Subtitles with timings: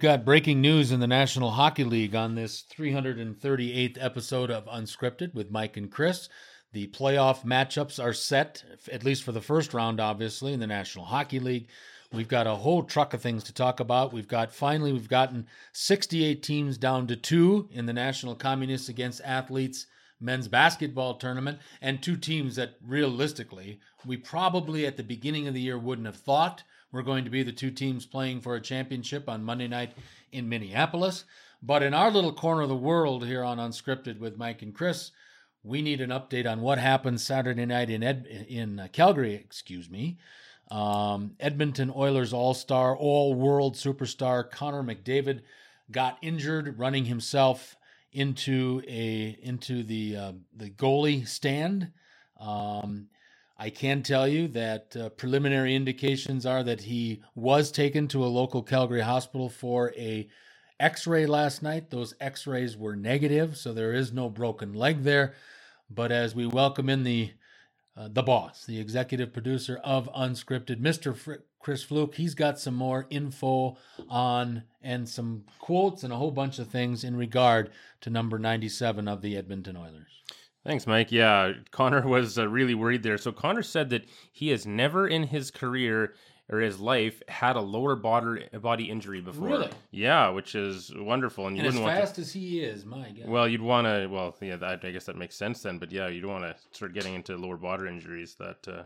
[0.00, 5.34] We've got breaking news in the National Hockey League on this 338th episode of Unscripted
[5.34, 6.30] with Mike and Chris.
[6.72, 11.04] The playoff matchups are set, at least for the first round, obviously, in the National
[11.04, 11.68] Hockey League.
[12.14, 14.10] We've got a whole truck of things to talk about.
[14.10, 19.20] We've got finally, we've gotten 68 teams down to two in the National Communists Against
[19.22, 19.84] Athletes
[20.18, 25.60] men's basketball tournament, and two teams that realistically we probably at the beginning of the
[25.60, 29.28] year wouldn't have thought were going to be the two teams playing for a championship
[29.28, 29.92] on Monday night
[30.32, 31.24] in Minneapolis.
[31.62, 35.10] But in our little corner of the world here on Unscripted with Mike and Chris,
[35.62, 39.90] we need an update on what happened Saturday night in Ed, in uh, Calgary, excuse
[39.90, 40.18] me.
[40.70, 45.40] Um, Edmonton Oilers All Star, All World Superstar Connor McDavid
[45.90, 47.76] got injured running himself
[48.12, 51.92] into a into the uh, the goalie stand.
[52.38, 53.08] Um,
[53.62, 58.26] I can tell you that uh, preliminary indications are that he was taken to a
[58.26, 60.26] local Calgary hospital for a
[60.80, 61.90] X-ray last night.
[61.90, 65.34] Those X-rays were negative, so there is no broken leg there.
[65.90, 67.32] But as we welcome in the
[67.94, 71.14] uh, the boss, the executive producer of Unscripted, Mr.
[71.14, 73.76] Fr- Chris Fluke, he's got some more info
[74.08, 79.06] on and some quotes and a whole bunch of things in regard to number 97
[79.06, 80.22] of the Edmonton Oilers.
[80.64, 81.10] Thanks, Mike.
[81.10, 83.18] Yeah, Connor was uh, really worried there.
[83.18, 86.14] So Connor said that he has never in his career
[86.50, 89.48] or his life had a lower body body injury before.
[89.48, 89.70] Really?
[89.92, 91.46] Yeah, which is wonderful.
[91.46, 93.28] And you And as wouldn't want fast as he is, my God.
[93.28, 94.08] Well, you'd want to.
[94.08, 95.78] Well, yeah, that, I guess that makes sense then.
[95.78, 98.36] But yeah, you'd want to start getting into lower body injuries.
[98.38, 98.82] That uh,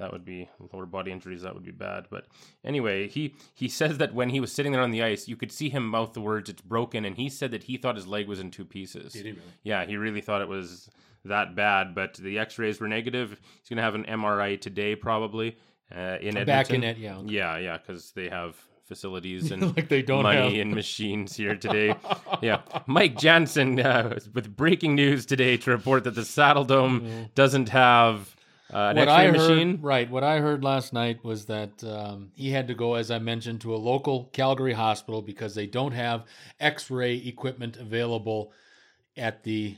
[0.00, 1.42] that would be lower body injuries.
[1.42, 2.06] That would be bad.
[2.10, 2.26] But
[2.64, 5.52] anyway, he he says that when he was sitting there on the ice, you could
[5.52, 8.26] see him mouth the words "It's broken," and he said that he thought his leg
[8.26, 9.12] was in two pieces.
[9.12, 9.42] Did he really?
[9.62, 10.88] Yeah, he really thought it was
[11.24, 11.94] that bad.
[11.94, 13.40] But the X-rays were negative.
[13.60, 15.56] He's gonna have an MRI today, probably.
[15.94, 16.46] Uh, in Edmonton.
[16.46, 17.16] Back in it, yeah.
[17.18, 17.32] okay.
[17.32, 20.66] Yeah, yeah, because they have facilities and Like they don't money have.
[20.66, 21.94] and machines here today.
[22.40, 28.34] yeah, Mike Jansen uh, with breaking news today to report that the Saddledome doesn't have
[28.72, 29.78] uh, what I heard, machine.
[29.82, 30.10] right?
[30.10, 33.60] What I heard last night was that um, he had to go, as I mentioned,
[33.62, 36.24] to a local Calgary hospital because they don't have
[36.58, 38.52] X-ray equipment available
[39.16, 39.76] at the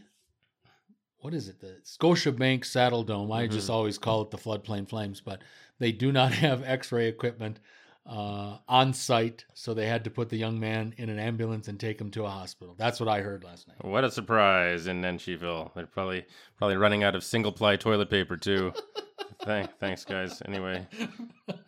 [1.20, 1.60] what is it?
[1.60, 3.32] The Scotiabank Saddledome.
[3.32, 3.72] I just Mm-hmm.
[3.72, 5.40] always call it the Floodplain Flames, but
[5.78, 7.60] they do not have X-ray equipment
[8.06, 11.78] uh, on site, so they had to put the young man in an ambulance and
[11.78, 12.74] take him to a hospital.
[12.76, 13.84] That's what I heard last night.
[13.84, 15.72] What a surprise in Nensheville.
[15.74, 16.26] They're probably
[16.58, 18.72] probably running out of single ply toilet paper too.
[19.44, 20.40] Thank, thanks, guys.
[20.46, 20.86] Anyway.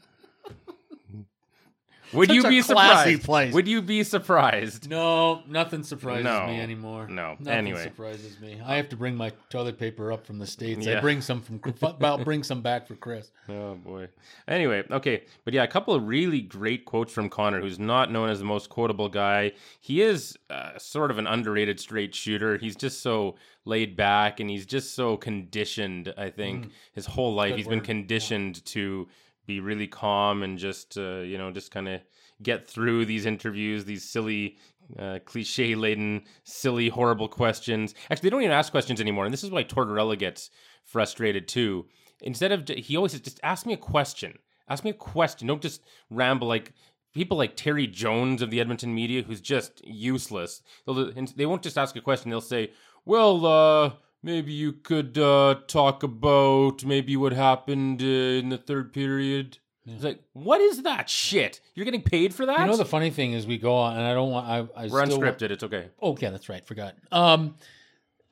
[2.15, 3.23] Would Such you be classy surprised?
[3.25, 3.55] place.
[3.55, 4.89] Would you be surprised?
[4.89, 7.09] No, nothing surprises No, me anymore.
[7.09, 7.31] no.
[7.39, 7.83] nothing Anyway.
[7.83, 8.61] surprises me.
[8.65, 10.87] I have to bring my toilet paper up from the states.
[10.87, 11.61] I bring some from.
[12.03, 13.31] I'll bring some back for Chris.
[13.49, 14.09] Oh boy.
[14.49, 18.29] Anyway, okay, but yeah, a couple of really great quotes from Connor, who's not known
[18.31, 19.53] as the most quotable guy.
[19.81, 22.57] He is uh, sort of an underrated straight shooter.
[22.59, 26.13] He's just so laid back, and he's just so conditioned.
[26.17, 27.85] I think his whole life Good he's been word.
[27.87, 29.09] conditioned to
[29.47, 32.01] be really calm and just uh, you know just kind of
[32.43, 34.59] get through these interviews, these silly.
[34.99, 37.95] Uh, cliche laden, silly, horrible questions.
[38.11, 40.51] Actually, they don't even ask questions anymore, and this is why Tortorella gets
[40.85, 41.87] frustrated too
[42.25, 44.39] instead of he always says, just ask me a question.
[44.69, 45.47] Ask me a question.
[45.47, 46.73] Don't just ramble like
[47.13, 50.63] people like Terry Jones of the Edmonton media, who's just useless.
[50.87, 52.31] They'll, they won't just ask a question.
[52.31, 52.73] They'll say,
[53.05, 53.93] "Well, uh,
[54.25, 58.05] maybe you could uh, talk about maybe what happened uh,
[58.41, 61.61] in the third period." It's like, what is that shit?
[61.75, 62.59] You're getting paid for that?
[62.61, 64.47] You know the funny thing is we go on, and I don't want.
[64.49, 65.51] I, I We're want- unscripted.
[65.51, 65.91] It's okay.
[66.01, 66.67] Oh, yeah, that's right.
[66.67, 66.95] Forgot.
[67.13, 67.57] Um,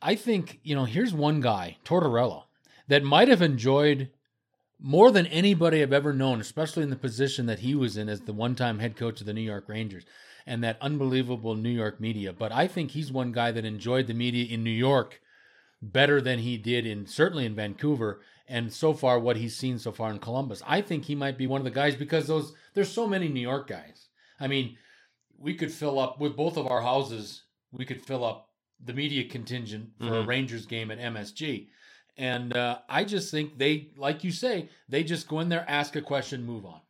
[0.00, 0.86] I think you know.
[0.86, 2.44] Here's one guy, Tortorella,
[2.88, 4.09] that might have enjoyed
[4.80, 8.22] more than anybody I've ever known, especially in the position that he was in as
[8.22, 10.04] the one-time head coach of the New York Rangers
[10.45, 12.33] and that unbelievable New York media.
[12.33, 15.21] But I think he's one guy that enjoyed the media in New York
[15.83, 19.91] better than he did in certainly in Vancouver and so far what he's seen so
[19.93, 20.63] far in Columbus.
[20.67, 23.41] I think he might be one of the guys because those there's so many New
[23.41, 24.09] York guys.
[24.39, 24.77] I mean,
[25.39, 27.43] we could fill up with both of our houses,
[27.73, 28.49] we could fill up
[28.84, 30.27] the media contingent for a Mhm.
[30.27, 31.69] Rangers game at MSG.
[32.17, 35.97] And uh, I just think they, like you say, they just go in there, ask
[35.97, 36.81] a question, move on.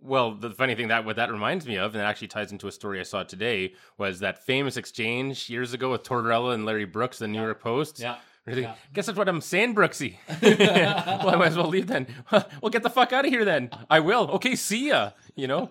[0.00, 2.68] Well, the funny thing that what that reminds me of, and it actually ties into
[2.68, 6.84] a story I saw today, was that famous exchange years ago with Tortorella and Larry
[6.84, 8.00] Brooks, the New York Post.
[8.00, 8.16] Yeah.
[8.48, 8.62] Really?
[8.62, 8.76] Yeah.
[8.94, 10.16] Guess that's what I'm saying, Brooksy.
[10.42, 12.06] well, I might as well leave then.
[12.32, 13.70] well, get the fuck out of here then.
[13.90, 14.30] I will.
[14.32, 15.10] Okay, see ya.
[15.36, 15.70] You know?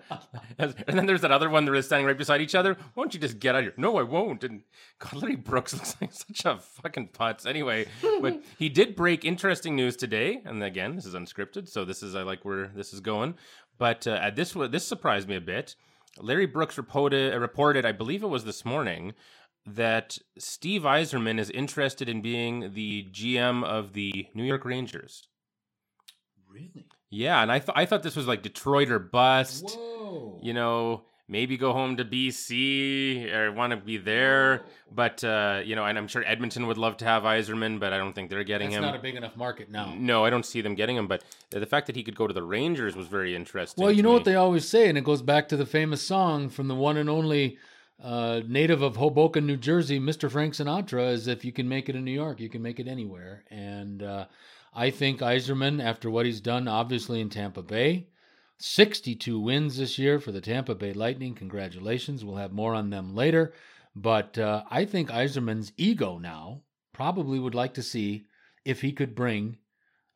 [0.58, 2.74] and then there's that other one that is standing right beside each other.
[2.94, 3.74] Why don't you just get out of here?
[3.76, 4.44] No, I won't.
[4.44, 4.62] And
[5.00, 7.46] God, Larry Brooks looks like such a fucking putz.
[7.46, 7.86] Anyway,
[8.20, 10.40] but he did break interesting news today.
[10.44, 13.34] And again, this is unscripted, so this is I like where this is going.
[13.78, 15.74] But uh, this this surprised me a bit.
[16.20, 19.14] Larry Brooks reported, reported, I believe it was this morning,
[19.64, 25.28] that Steve Yzerman is interested in being the GM of the New York Rangers.
[26.50, 26.86] Really?
[27.10, 29.76] Yeah, and I thought I thought this was like Detroit or bust.
[29.76, 30.40] Whoa.
[30.42, 34.64] You know, maybe go home to BC or want to be there.
[34.90, 37.98] But uh, you know, and I'm sure Edmonton would love to have Yzerman, but I
[37.98, 38.82] don't think they're getting That's him.
[38.82, 39.94] not a big enough market now.
[39.96, 41.06] no, I don't see them getting him.
[41.06, 43.82] But the fact that he could go to the Rangers was very interesting.
[43.82, 44.14] Well, you know me.
[44.14, 46.96] what they always say, and it goes back to the famous song from the one
[46.96, 47.58] and only
[48.02, 50.30] uh, native of Hoboken, New Jersey, Mr.
[50.30, 52.86] Frank Sinatra, is if you can make it in New York, you can make it
[52.88, 53.44] anywhere.
[53.50, 54.26] And uh,
[54.74, 58.06] I think Yzerman, after what he's done, obviously in Tampa Bay,
[58.58, 61.34] 62 wins this year for the Tampa Bay Lightning.
[61.34, 62.24] Congratulations.
[62.24, 63.52] We'll have more on them later.
[63.94, 66.62] But uh, I think Yzerman's ego now
[66.92, 68.26] probably would like to see
[68.64, 69.58] if he could bring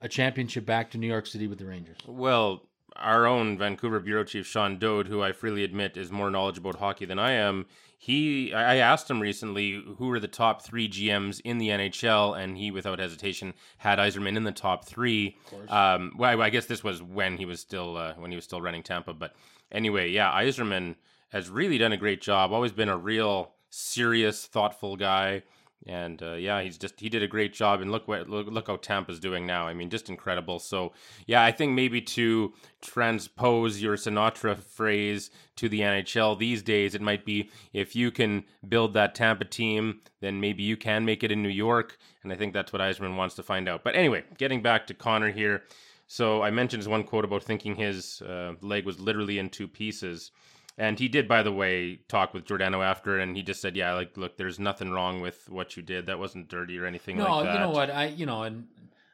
[0.00, 1.98] a championship back to New York City with the Rangers.
[2.06, 6.70] Well, our own Vancouver bureau chief Sean Dode, who I freely admit is more knowledgeable
[6.70, 7.66] about hockey than I am,
[8.02, 12.58] he I asked him recently who were the top three GMs in the NHL, and
[12.58, 15.36] he, without hesitation, had Yzerman in the top three.
[15.68, 18.44] Um, well, I, I guess this was when he was still uh, when he was
[18.44, 19.36] still running Tampa, but
[19.70, 20.96] anyway, yeah, Yzerman
[21.28, 22.52] has really done a great job.
[22.52, 25.44] Always been a real serious, thoughtful guy.
[25.86, 28.68] And uh, yeah, he's just he did a great job, and look what look, look
[28.68, 29.66] how Tampa's doing now.
[29.66, 30.60] I mean, just incredible.
[30.60, 30.92] So
[31.26, 37.02] yeah, I think maybe to transpose your Sinatra phrase to the NHL these days, it
[37.02, 41.32] might be if you can build that Tampa team, then maybe you can make it
[41.32, 41.98] in New York.
[42.22, 43.82] And I think that's what Yzerman wants to find out.
[43.82, 45.64] But anyway, getting back to Connor here.
[46.06, 49.66] So I mentioned his one quote about thinking his uh, leg was literally in two
[49.66, 50.30] pieces.
[50.78, 53.92] And he did, by the way, talk with Giordano after, and he just said, "Yeah,
[53.92, 56.06] like, look, there's nothing wrong with what you did.
[56.06, 57.90] That wasn't dirty or anything no, like that." you know what?
[57.90, 58.66] I you know, and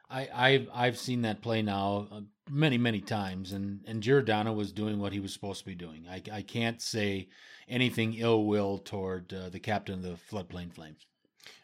[0.08, 4.70] I I've I've seen that play now uh, many many times, and and Giordano was
[4.70, 6.06] doing what he was supposed to be doing.
[6.08, 7.28] I I can't say
[7.68, 11.06] anything ill will toward uh, the captain of the floodplain flames.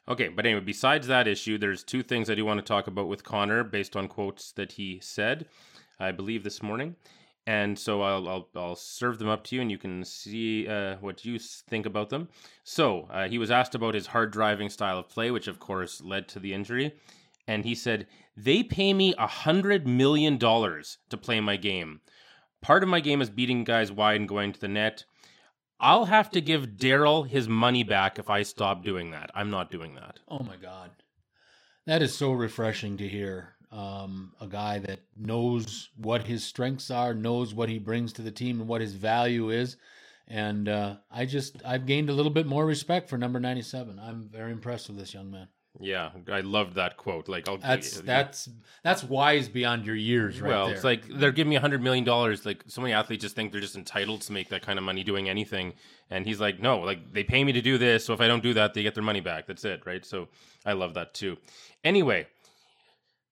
[0.06, 3.08] Okay, but anyway, besides that issue, there's two things I do want to talk about
[3.08, 5.46] with Connor based on quotes that he said,
[5.99, 6.96] I believe this morning.
[7.46, 10.96] And so I'll, I'll, I'll serve them up to you and you can see uh,
[11.00, 12.29] what you think about them.
[12.62, 16.00] So uh, he was asked about his hard driving style of play, which of course
[16.00, 16.94] led to the injury.
[17.46, 18.06] And he said,
[18.37, 22.00] They pay me a $100 million to play my game.
[22.62, 25.05] Part of my game is beating guys wide and going to the net.
[25.79, 29.31] I'll have to give Daryl his money back if I stop doing that.
[29.35, 30.20] I'm not doing that.
[30.29, 30.91] Oh my God,
[31.87, 33.53] that is so refreshing to hear.
[33.74, 38.30] Um, a guy that knows what his strengths are, knows what he brings to the
[38.30, 39.76] team, and what his value is.
[40.28, 43.98] And uh, I just I've gained a little bit more respect for number ninety seven.
[43.98, 45.48] I'm very impressed with this young man.
[45.80, 47.28] Yeah, I loved that quote.
[47.28, 48.48] Like, I'll, That's that's
[48.84, 50.74] that's wise beyond your years, right well, there.
[50.76, 52.46] it's like they're giving me a hundred million dollars.
[52.46, 55.02] Like, so many athletes just think they're just entitled to make that kind of money
[55.02, 55.72] doing anything.
[56.10, 58.04] And he's like, no, like they pay me to do this.
[58.04, 59.48] So if I don't do that, they get their money back.
[59.48, 60.04] That's it, right?
[60.06, 60.28] So
[60.64, 61.38] I love that too.
[61.82, 62.28] Anyway,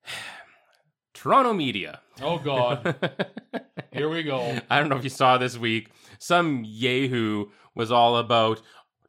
[1.15, 2.01] Toronto media.
[2.21, 2.97] oh God,
[3.93, 4.59] here we go.
[4.71, 5.91] I don't know if you saw this week.
[6.19, 8.61] Some yahoo was all about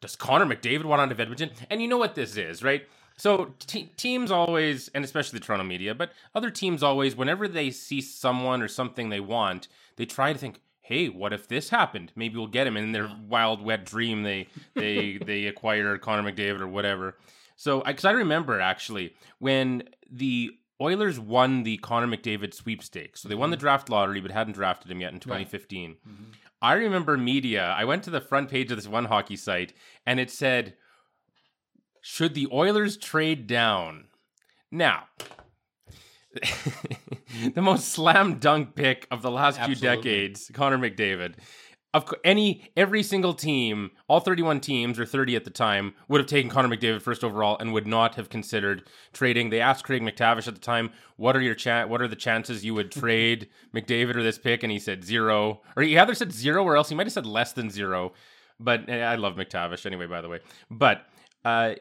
[0.03, 1.51] does Connor McDavid want out of Edmonton?
[1.69, 2.85] And you know what this is, right?
[3.17, 7.71] So te- teams always, and especially the Toronto media, but other teams always, whenever they
[7.71, 12.11] see someone or something they want, they try to think, "Hey, what if this happened?
[12.15, 16.29] Maybe we'll get him." And in their wild, wet dream, they they they acquire Connor
[16.29, 17.15] McDavid or whatever.
[17.55, 23.35] So, because I remember actually when the Oilers won the Connor McDavid sweepstakes, so they
[23.35, 23.61] won the mm-hmm.
[23.61, 25.91] draft lottery but hadn't drafted him yet in 2015.
[25.91, 26.23] Mm-hmm.
[26.61, 27.73] I remember media.
[27.77, 29.73] I went to the front page of this one hockey site,
[30.05, 30.75] and it said
[32.01, 34.05] should the Oilers trade down?
[34.69, 35.05] Now,
[37.53, 41.35] the most slam dunk pick of the last few decades, Connor McDavid.
[41.93, 46.27] Of any every single team, all 31 teams or 30 at the time would have
[46.27, 49.51] taken Connor McDavid first overall and would not have considered trading.
[49.51, 52.65] They asked Craig McTavish at the time, "What are your cha- what are the chances
[52.65, 56.31] you would trade McDavid or this pick?" And he said zero, or he either said
[56.31, 58.13] zero or else he might have said less than zero.
[58.59, 60.39] But eh, I love McTavish anyway, by the way.
[60.71, 61.05] But
[61.45, 61.75] uh,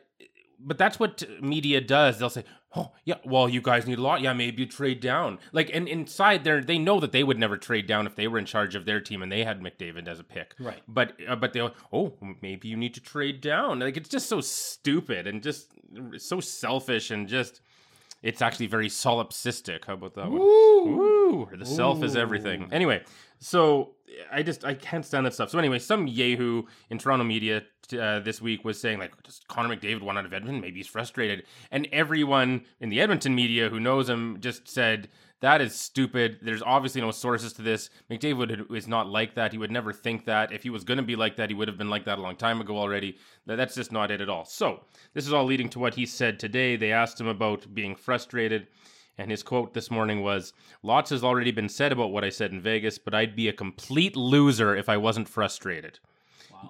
[0.64, 2.19] but that's what media does.
[2.19, 4.21] They'll say, "Oh, yeah, well, you guys need a lot.
[4.21, 7.57] Yeah, maybe you trade down." Like, and inside there, they know that they would never
[7.57, 10.21] trade down if they were in charge of their team and they had McDavid as
[10.21, 10.54] a pick.
[10.59, 10.83] Right.
[10.88, 13.81] But uh, but they'll, oh, maybe you need to trade down.
[13.81, 15.73] Like, it's just so stupid and just
[16.19, 17.61] so selfish and just.
[18.23, 19.85] It's actually very solipsistic.
[19.87, 20.41] How about that one?
[20.41, 21.49] Woo!
[21.57, 22.69] The self is everything.
[22.73, 23.02] Anyway,
[23.38, 23.93] so
[24.31, 25.50] I just I can't stand that stuff.
[25.50, 27.62] So anyway, some yahoo in Toronto media
[27.99, 30.61] uh, this week was saying like, does Connor McDavid want out of Edmonton?
[30.61, 31.45] Maybe he's frustrated.
[31.71, 35.09] And everyone in the Edmonton media who knows him just said
[35.42, 36.38] That is stupid.
[36.40, 37.90] There's obviously no sources to this.
[38.08, 39.50] McDavid is not like that.
[39.50, 40.52] He would never think that.
[40.52, 42.22] If he was going to be like that, he would have been like that a
[42.22, 43.18] long time ago already.
[43.44, 44.44] That's just not it at all.
[44.44, 44.84] So,
[45.14, 46.76] this is all leading to what he said today.
[46.76, 48.68] They asked him about being frustrated.
[49.18, 50.52] And his quote this morning was
[50.84, 53.52] Lots has already been said about what I said in Vegas, but I'd be a
[53.52, 55.99] complete loser if I wasn't frustrated.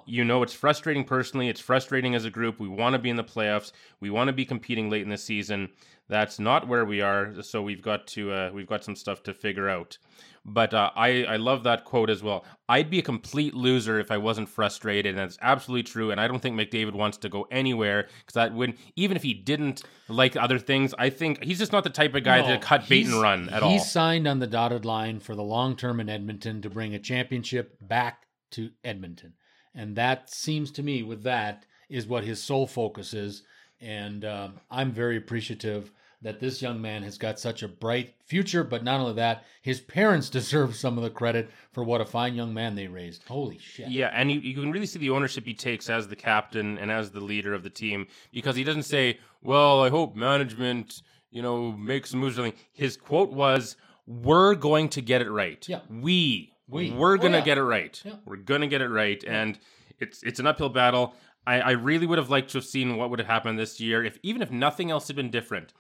[0.07, 1.49] You know, it's frustrating personally.
[1.49, 2.61] It's frustrating as a group.
[2.61, 3.73] We want to be in the playoffs.
[4.01, 5.71] We want to be competing late in the season.
[6.09, 7.43] That's not where we are.
[7.43, 9.99] So we've got to uh, we've got some stuff to figure out.
[10.45, 12.45] But uh, I I love that quote as well.
[12.69, 16.11] I'd be a complete loser if I wasn't frustrated, and that's absolutely true.
[16.11, 19.35] And I don't think McDavid wants to go anywhere because that would even if he
[19.35, 22.59] didn't like other things, I think he's just not the type of guy no, to
[22.59, 23.71] cut bait and run at he all.
[23.71, 26.99] He signed on the dotted line for the long term in Edmonton to bring a
[26.99, 29.35] championship back to Edmonton,
[29.75, 33.43] and that seems to me with that is what his sole focus is.
[33.81, 38.63] And uh, I'm very appreciative that this young man has got such a bright future.
[38.65, 42.35] But not only that, his parents deserve some of the credit for what a fine
[42.35, 43.25] young man they raised.
[43.27, 43.89] Holy shit.
[43.89, 46.91] Yeah, and you, you can really see the ownership he takes as the captain and
[46.91, 51.43] as the leader of the team because he doesn't say, well, I hope management, you
[51.43, 52.39] know, makes some moves.
[52.73, 53.77] His quote was,
[54.07, 55.67] we're going to get it right.
[55.69, 55.81] Yeah.
[55.91, 56.52] We.
[56.73, 56.91] We.
[56.91, 57.45] We're going to oh, yeah.
[57.45, 58.03] get it right.
[58.05, 58.15] Yeah.
[58.25, 59.23] We're going to get it right.
[59.27, 59.59] And
[60.01, 61.15] it's it's an uphill battle.
[61.47, 64.05] I, I really would have liked to have seen what would have happened this year
[64.05, 65.73] if even if nothing else had been different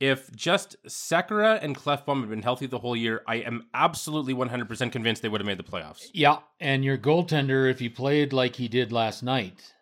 [0.00, 4.92] if just Sekera and Klefbom had been healthy the whole year, I am absolutely 100%
[4.92, 6.06] convinced they would have made the playoffs.
[6.12, 9.74] Yeah, and your goaltender, if he played like he did last night,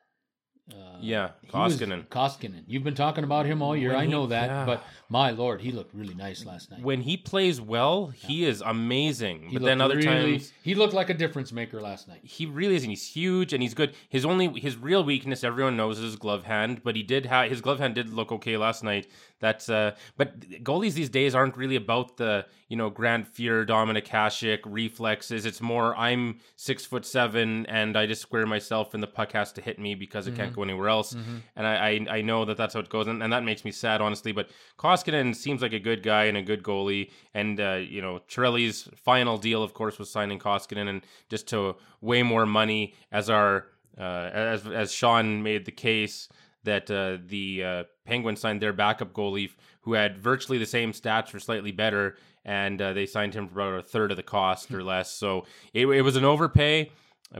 [0.73, 2.07] uh, yeah, Koskinen.
[2.09, 2.65] Koskinen.
[2.67, 3.91] You've been talking about him all year.
[3.91, 4.65] When I know he, that, yeah.
[4.67, 6.83] but my lord, he looked really nice last night.
[6.83, 8.29] When he plays well, yeah.
[8.29, 9.49] he is amazing.
[9.49, 12.21] He but then other really, times, he looked like a difference maker last night.
[12.25, 13.95] He really is, and he's huge and he's good.
[14.09, 16.83] His only his real weakness, everyone knows, is his glove hand.
[16.83, 19.07] But he did have his glove hand did look okay last night.
[19.39, 24.09] That's uh, but goalies these days aren't really about the you know Grant Fuhr, Dominik
[24.09, 25.47] Hasek reflexes.
[25.47, 29.53] It's more I'm six foot seven and I just square myself and the puck has
[29.53, 30.41] to hit me because it mm-hmm.
[30.41, 31.15] can't go anywhere else.
[31.15, 31.37] Mm-hmm.
[31.55, 33.71] And I, I, I know that that's how it goes, and, and that makes me
[33.71, 34.33] sad honestly.
[34.33, 38.21] But Koskinen seems like a good guy and a good goalie, and uh, you know
[38.29, 43.31] Chiarelli's final deal, of course, was signing Koskinen and just to way more money as
[43.31, 43.67] our
[43.99, 46.29] uh, as as Sean made the case
[46.65, 49.51] that uh, the uh, Penguins signed their backup goalie,
[49.83, 53.61] who had virtually the same stats for slightly better, and uh, they signed him for
[53.61, 55.11] about a third of the cost or less.
[55.13, 56.91] So it, it was an overpay,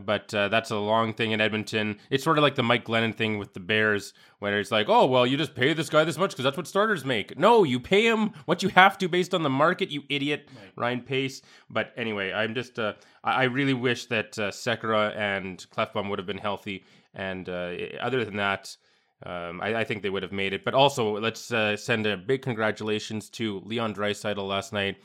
[0.05, 1.99] but uh, that's a long thing in Edmonton.
[2.11, 5.07] It's sort of like the Mike Glennon thing with the Bears, where it's like, oh,
[5.07, 7.39] well, you just pay this guy this much because that's what starters make.
[7.39, 10.73] No, you pay him what you have to based on the market, you idiot, right.
[10.77, 11.43] Ryan Pace.
[11.71, 16.27] But anyway, I'm just, uh, I really wish that uh, Sekera and Klefbom would have
[16.27, 16.85] been healthy.
[17.15, 18.77] And uh, other than that,
[19.25, 20.63] um, I, I, think they would have made it.
[20.63, 24.97] But also, let's uh, send a big congratulations to Leon Draisaitl last night.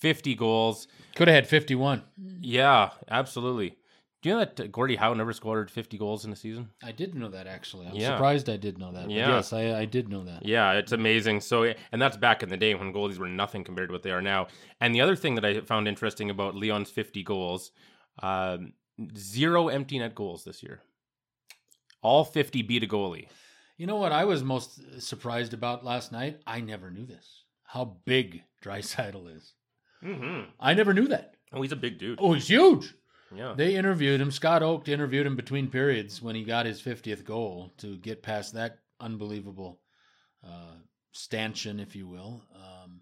[0.00, 0.86] 50 goals.
[1.14, 2.02] Could have had 51.
[2.42, 3.78] Yeah, absolutely.
[4.24, 6.70] Do you know that Gordie Howe never scored 50 goals in a season?
[6.82, 7.86] I did know that actually.
[7.86, 8.16] I'm yeah.
[8.16, 9.10] surprised I did know that.
[9.10, 9.28] Yeah.
[9.28, 10.46] Yes, I, I did know that.
[10.46, 11.42] Yeah, it's amazing.
[11.42, 14.12] So, and that's back in the day when goalies were nothing compared to what they
[14.12, 14.46] are now.
[14.80, 17.70] And the other thing that I found interesting about Leon's 50 goals,
[18.22, 18.72] um,
[19.14, 20.80] zero empty net goals this year.
[22.00, 23.28] All 50 beat a goalie.
[23.76, 26.40] You know what I was most surprised about last night?
[26.46, 27.44] I never knew this.
[27.64, 29.52] How big Draisaitl is.
[30.02, 30.48] Mm-hmm.
[30.58, 31.34] I never knew that.
[31.52, 32.20] Oh, he's a big dude.
[32.22, 32.94] Oh, he's huge.
[33.34, 33.54] Yeah.
[33.56, 34.30] They interviewed him.
[34.30, 38.54] Scott Oake interviewed him between periods when he got his 50th goal to get past
[38.54, 39.80] that unbelievable
[40.44, 40.74] uh,
[41.12, 42.42] stanchion, if you will.
[42.54, 43.00] Um,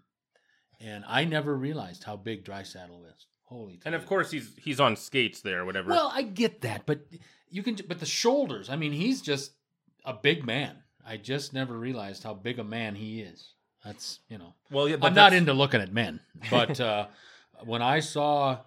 [0.79, 3.27] and I never realized how big Draisaitl is.
[3.45, 3.79] Holy.
[3.85, 5.91] And of course, he's he's on skates there, whatever.
[5.91, 7.01] Well, I get that, but
[7.49, 7.77] you can.
[7.87, 8.69] But the shoulders.
[8.69, 9.51] I mean, he's just
[10.05, 10.77] a big man.
[11.05, 13.53] I just never realized how big a man he is.
[13.85, 14.55] That's you know.
[14.71, 17.07] Well, yeah, I'm not into looking at men, but uh,
[17.65, 18.59] when I saw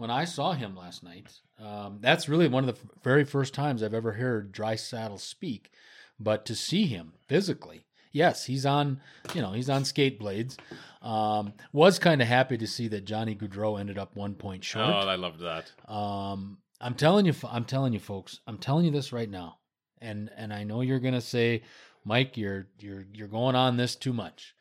[0.00, 3.82] when I saw him last night, um, that's really one of the very first times
[3.82, 5.70] I've ever heard Draisaitl speak.
[6.18, 9.00] But to see him physically, yes, he's on
[9.34, 10.56] you know he's on skate blades.
[11.02, 14.88] Um, was kind of happy to see that Johnny Gaudreau ended up one point short.
[14.88, 15.70] Oh, I loved that.
[15.90, 19.58] Um, I'm telling you, I'm telling you, folks, I'm telling you this right now
[20.00, 21.62] and and I know you're gonna say,
[22.04, 24.54] Mike, you're you're you're going on this too much.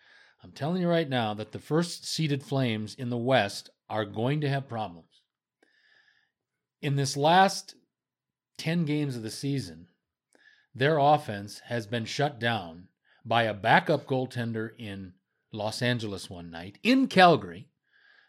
[0.43, 4.41] I'm telling you right now that the first seeded Flames in the West are going
[4.41, 5.08] to have problems.
[6.81, 7.75] In this last
[8.57, 9.87] 10 games of the season,
[10.73, 12.87] their offense has been shut down
[13.25, 15.13] by a backup goaltender in
[15.51, 16.77] Los Angeles one night.
[16.83, 17.67] In Calgary,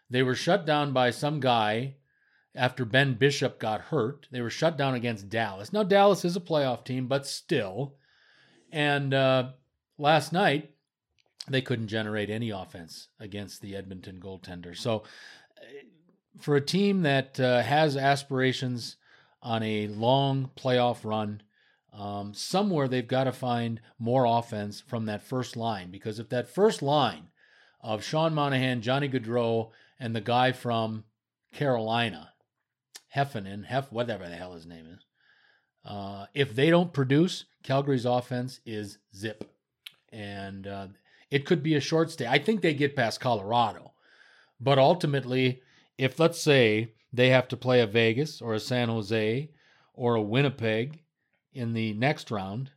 [0.09, 1.95] they were shut down by some guy
[2.53, 4.27] after Ben Bishop got hurt.
[4.31, 5.71] They were shut down against Dallas.
[5.71, 7.95] Now, Dallas is a playoff team, but still.
[8.71, 9.51] And uh,
[9.97, 10.71] last night,
[11.47, 14.75] they couldn't generate any offense against the Edmonton goaltender.
[14.75, 15.03] So,
[16.39, 18.97] for a team that uh, has aspirations
[19.41, 21.41] on a long playoff run,
[21.93, 25.91] um, somewhere they've got to find more offense from that first line.
[25.91, 27.29] Because if that first line
[27.81, 31.03] of Sean Monahan, Johnny Gaudreau, and the guy from
[31.53, 32.33] Carolina,
[33.09, 35.05] Heffernan, Hef, whatever the hell his name is,
[35.83, 39.51] uh, if they don't produce, Calgary's offense is zip,
[40.11, 40.87] and uh,
[41.29, 42.27] it could be a short stay.
[42.27, 43.91] I think they get past Colorado,
[44.59, 45.61] but ultimately,
[45.97, 49.49] if let's say they have to play a Vegas or a San Jose
[49.93, 51.03] or a Winnipeg
[51.53, 52.71] in the next round,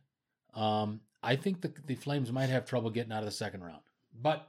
[0.53, 3.81] um, I think the, the Flames might have trouble getting out of the second round.
[4.21, 4.47] But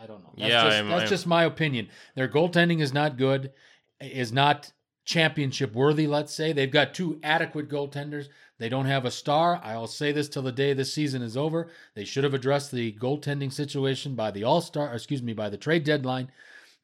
[0.00, 0.32] I don't know.
[0.36, 1.88] That's Yeah, just, I'm- that's I'm- just my opinion.
[2.14, 3.52] Their goaltending is not good,
[4.00, 4.70] is not
[5.04, 6.06] championship worthy.
[6.06, 8.26] Let's say they've got two adequate goaltenders.
[8.58, 9.60] They don't have a star.
[9.62, 11.68] I'll say this till the day this season is over.
[11.94, 15.58] They should have addressed the goaltending situation by the All Star, excuse me, by the
[15.58, 16.30] trade deadline,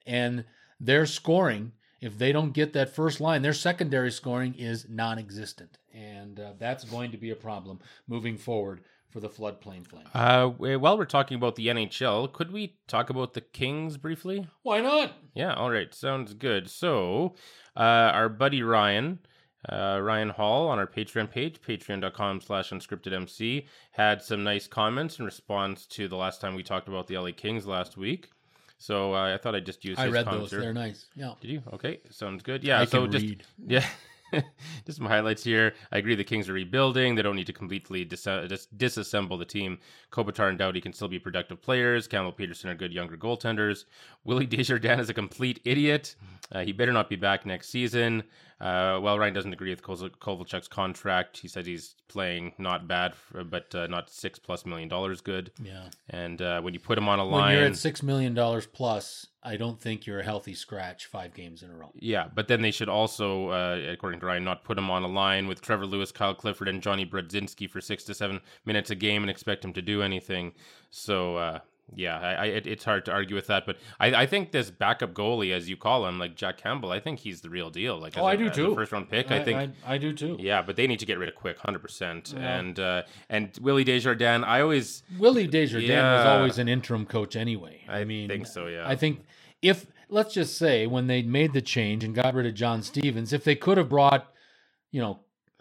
[0.07, 0.45] and
[0.83, 1.73] their scoring.
[2.01, 6.83] If they don't get that first line, their secondary scoring is non-existent, and uh, that's
[6.85, 10.09] going to be a problem moving forward for the floodplain Flames.
[10.13, 14.49] Uh, while we're talking about the NHL, could we talk about the Kings briefly?
[14.63, 15.13] Why not?
[15.35, 16.69] Yeah, all right, sounds good.
[16.69, 17.35] So,
[17.77, 19.21] uh, our buddy Ryan,
[19.69, 25.25] uh, Ryan Hall on our Patreon page, patreon.com slash unscriptedmc, had some nice comments in
[25.25, 28.31] response to the last time we talked about the LA Kings last week.
[28.83, 30.51] So uh, I thought I'd just use I his read those.
[30.51, 31.07] They're nice.
[31.15, 31.35] Yeah.
[31.41, 31.63] Did you?
[31.75, 32.65] Okay, sounds good.
[32.65, 33.45] Yeah, I so can just read.
[33.69, 33.87] yeah,
[34.87, 35.75] just some highlights here.
[35.91, 37.15] I agree the Kings are rebuilding.
[37.15, 39.79] They don't need to completely dis- dis- disassemble the team.
[40.11, 42.07] Kopitar and Doughty can still be productive players.
[42.07, 43.85] Campbell Peterson are good younger goaltenders.
[44.25, 46.15] Willie Desjardins is a complete idiot.
[46.51, 48.23] Uh, he better not be back next season.
[48.61, 51.39] Uh, well, Ryan doesn't agree with Kol- Kovalchuk's contract.
[51.39, 55.51] He says he's playing not bad, for, but uh, not six plus million dollars good.
[55.61, 55.89] Yeah.
[56.11, 58.67] And uh, when you put him on a When line, you're at six million dollars
[58.67, 61.91] plus, I don't think you're a healthy scratch five games in a row.
[61.95, 65.09] Yeah, but then they should also, uh, according to Ryan, not put him on a
[65.09, 68.95] line with Trevor Lewis, Kyle Clifford, and Johnny Brodzinski for six to seven minutes a
[68.95, 70.53] game and expect him to do anything.
[70.91, 71.59] So, uh,
[71.95, 73.67] yeah, I, I, it, it's hard to argue with that.
[73.67, 77.01] But I, I think this backup goalie, as you call him, like Jack Campbell, I
[77.01, 77.99] think he's the real deal.
[77.99, 78.75] Like, Oh, a- I do too.
[78.75, 79.73] First round pick, I, think.
[79.87, 80.37] I, I do too.
[80.41, 82.33] yeah, but they need to get rid of Quick, hundred percent.
[82.37, 86.33] And uh, and Willie Desjardins, I always Willie Desjardins was Yeah.
[86.37, 87.83] always an interim coach anyway.
[87.89, 88.89] I, I mean, think so, yeah.
[88.89, 89.21] I think
[89.61, 93.33] if let's just say when they made the change and got rid of John Stevens,
[93.33, 94.33] if they could have brought,
[94.91, 95.21] you know,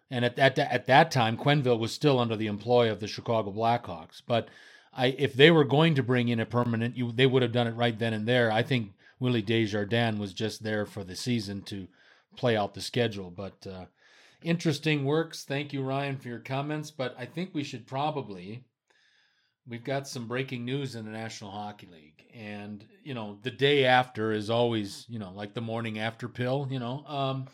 [0.10, 3.51] and at that at that time Quenneville was still under the employ of the Chicago
[3.51, 4.47] Blackhawks, but
[4.93, 7.67] I if they were going to bring in a permanent, you they would have done
[7.67, 8.51] it right then and there.
[8.51, 11.88] I think Willie Desjardins was just there for the season to
[12.36, 13.65] play out the schedule, but.
[13.65, 13.86] Uh,
[14.43, 15.43] Interesting works.
[15.43, 16.89] Thank you, Ryan, for your comments.
[16.89, 18.63] But I think we should probably
[19.67, 23.86] we've got some breaking news in the National Hockey League, and you know the day
[23.86, 26.67] after is always you know like the morning after pill.
[26.71, 27.47] You know, um,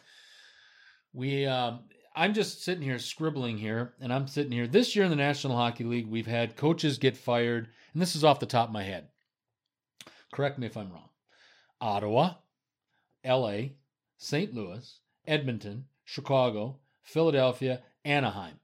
[1.14, 1.82] we um,
[2.18, 5.56] I'm just sitting here scribbling here, and I'm sitting here this year in the National
[5.56, 6.08] Hockey League.
[6.08, 9.10] We've had coaches get fired, and this is off the top of my head.
[10.34, 11.10] Correct me if I'm wrong.
[11.80, 12.34] Ottawa,
[13.24, 13.76] L.A.,
[14.18, 14.52] St.
[14.52, 18.60] Louis, Edmonton, Chicago, Philadelphia, Anaheim.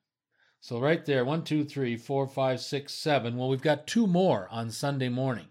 [0.60, 3.38] So right there, one, two, three, four, five, six, seven.
[3.38, 5.50] Well, we've got two more on Sunday morning,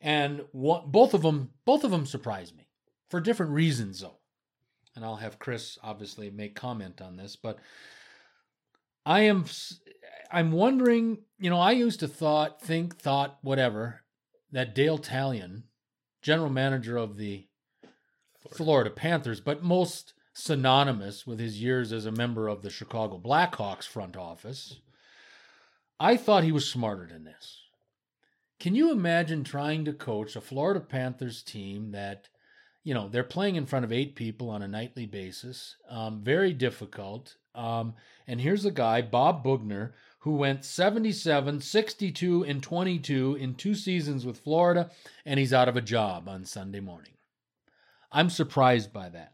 [0.00, 2.66] and both of them, both of them surprised me
[3.08, 4.18] for different reasons, though.
[4.96, 7.58] And I'll have Chris obviously make comment on this, but
[9.04, 9.44] I am,
[10.32, 11.18] I'm wondering.
[11.38, 14.00] You know, I used to thought, think, thought, whatever,
[14.50, 15.64] that Dale Tallon,
[16.22, 17.46] general manager of the
[18.50, 23.84] Florida Panthers, but most synonymous with his years as a member of the Chicago Blackhawks
[23.84, 24.80] front office.
[26.00, 27.62] I thought he was smarter than this.
[28.58, 32.28] Can you imagine trying to coach a Florida Panthers team that,
[32.86, 35.74] you know, they're playing in front of eight people on a nightly basis?
[35.90, 37.34] Um, very difficult.
[37.52, 37.94] Um,
[38.28, 44.24] and here's a guy, Bob Boughner, who went 77, 62, and 22 in two seasons
[44.24, 44.88] with Florida,
[45.24, 47.14] and he's out of a job on Sunday morning.
[48.12, 49.32] I'm surprised by that.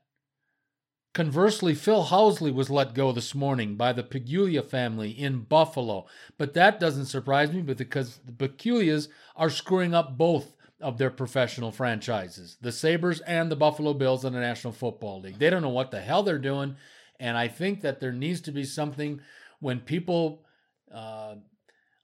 [1.12, 6.06] Conversely, Phil Housley was let go this morning by the Pegula family in Buffalo.
[6.38, 11.72] But that doesn't surprise me because the Pegulas are screwing up both of their professional
[11.72, 15.38] franchises, the Sabres and the Buffalo Bills in the National Football League.
[15.38, 16.76] They don't know what the hell they're doing.
[17.20, 19.20] And I think that there needs to be something
[19.60, 20.44] when people,
[20.92, 21.36] uh,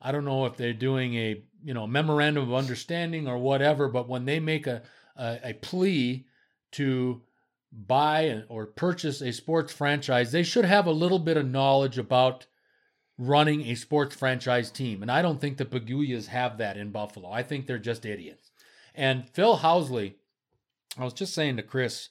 [0.01, 4.09] I don't know if they're doing a you know memorandum of understanding or whatever, but
[4.09, 4.83] when they make a,
[5.17, 6.27] a, a plea
[6.73, 7.23] to
[7.73, 12.47] buy or purchase a sports franchise, they should have a little bit of knowledge about
[13.19, 15.03] running a sports franchise team.
[15.03, 17.31] And I don't think the Pegulas have that in Buffalo.
[17.31, 18.48] I think they're just idiots.
[18.99, 20.15] And Phil Housley,
[20.99, 22.09] I was just saying to Chris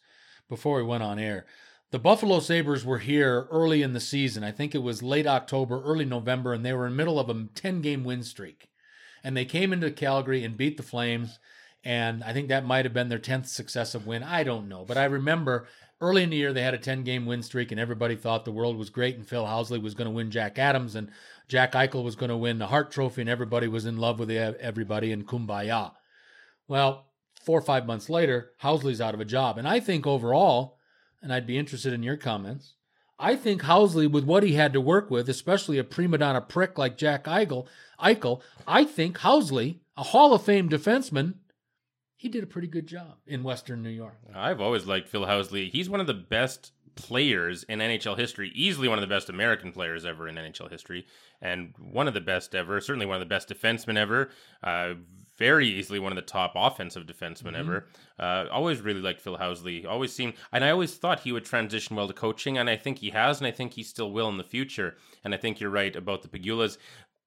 [0.48, 1.46] before we went on air,
[1.92, 4.42] the Buffalo Sabres were here early in the season.
[4.42, 7.30] I think it was late October, early November, and they were in the middle of
[7.30, 8.70] a 10 game win streak.
[9.22, 11.40] And they came into Calgary and beat the Flames.
[11.84, 14.24] And I think that might have been their 10th successive win.
[14.24, 14.86] I don't know.
[14.86, 15.68] But I remember
[16.00, 18.52] early in the year they had a 10 game win streak and everybody thought the
[18.54, 21.12] world was great and Phil Housley was going to win Jack Adams and
[21.50, 24.32] Jack Eichel was going to win the Hart Trophy and everybody was in love with
[24.32, 25.92] everybody in Kumbaya.
[26.68, 27.06] Well,
[27.42, 29.58] four or five months later, Housley's out of a job.
[29.58, 30.78] And I think overall,
[31.22, 32.74] and I'd be interested in your comments,
[33.20, 36.78] I think Housley, with what he had to work with, especially a prima donna prick
[36.78, 37.66] like Jack Eichel,
[38.00, 41.36] Eichel I think Housley, a Hall of Fame defenseman,
[42.16, 44.18] he did a pretty good job in Western New York.
[44.36, 45.70] I've always liked Phil Housley.
[45.70, 49.72] He's one of the best players in NHL history, easily one of the best American
[49.72, 51.06] players ever in NHL history,
[51.42, 54.30] and one of the best ever, certainly one of the best defensemen ever.
[54.64, 54.96] Uh,
[55.38, 57.56] very easily one of the top offensive defensemen mm-hmm.
[57.56, 57.88] ever.
[58.20, 59.86] Uh, always really liked Phil Housley.
[59.86, 63.00] Always seemed, and I always thought he would transition well to coaching, and I think
[63.00, 64.98] he has, and I think he still will in the future.
[65.24, 66.78] And I think you're right about the Pegulas.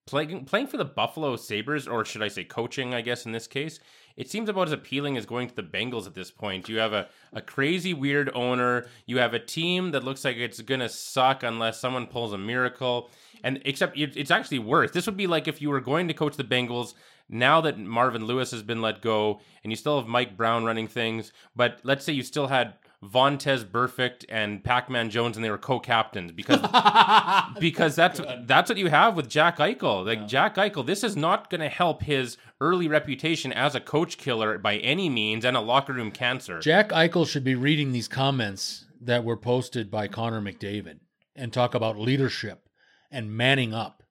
[0.07, 3.47] Playing, playing for the Buffalo Sabres, or should I say coaching, I guess, in this
[3.47, 3.79] case,
[4.17, 6.69] it seems about as appealing as going to the Bengals at this point.
[6.69, 8.87] You have a, a crazy, weird owner.
[9.07, 12.39] You have a team that looks like it's going to suck unless someone pulls a
[12.39, 13.11] miracle.
[13.43, 14.91] And except it's actually worse.
[14.91, 16.95] This would be like if you were going to coach the Bengals
[17.31, 20.89] now that Marvin Lewis has been let go and you still have Mike Brown running
[20.89, 25.57] things, but let's say you still had Vontaze Burfict and Pac-Man Jones, and they were
[25.57, 26.61] co-captains because
[27.61, 30.05] because that's that's what you have with Jack Eichel.
[30.05, 30.27] Like yeah.
[30.27, 34.59] Jack Eichel, this is not going to help his early reputation as a coach killer
[34.59, 36.59] by any means, and a locker room cancer.
[36.61, 40.99] Jack Eichel should be reading these comments that were posted by Connor McDavid
[41.35, 42.69] and talk about leadership
[43.11, 44.03] and manning up.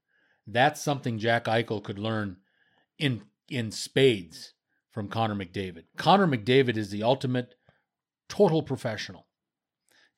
[0.47, 2.37] That's something Jack Eichel could learn
[2.99, 4.53] in in spades
[4.91, 5.85] from Connor McDavid.
[5.97, 7.55] Connor McDavid is the ultimate
[8.27, 9.25] total professional.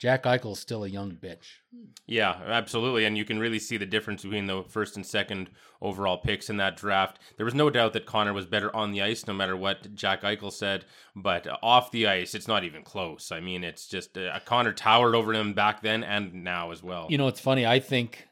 [0.02, 1.60] Jack Eichel's still a young bitch.
[2.08, 3.06] Yeah, absolutely.
[3.06, 6.58] And you can really see the difference between the first and second overall picks in
[6.58, 7.20] that draft.
[7.38, 10.24] There was no doubt that Connor was better on the ice, no matter what Jack
[10.24, 10.86] Eichel said.
[11.16, 13.32] But off the ice, it's not even close.
[13.32, 17.06] I mean, it's just uh, Connor towered over him back then and now as well.
[17.12, 17.68] You know, it's funny.
[17.68, 18.28] I think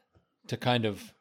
[0.48, 1.14] to kind of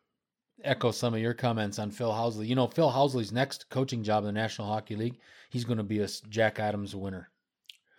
[0.63, 4.23] echo some of your comments on Phil Housley, you know, Phil Housley's next coaching job
[4.23, 5.19] in the National Hockey League,
[5.49, 7.29] he's going to be a Jack Adams winner.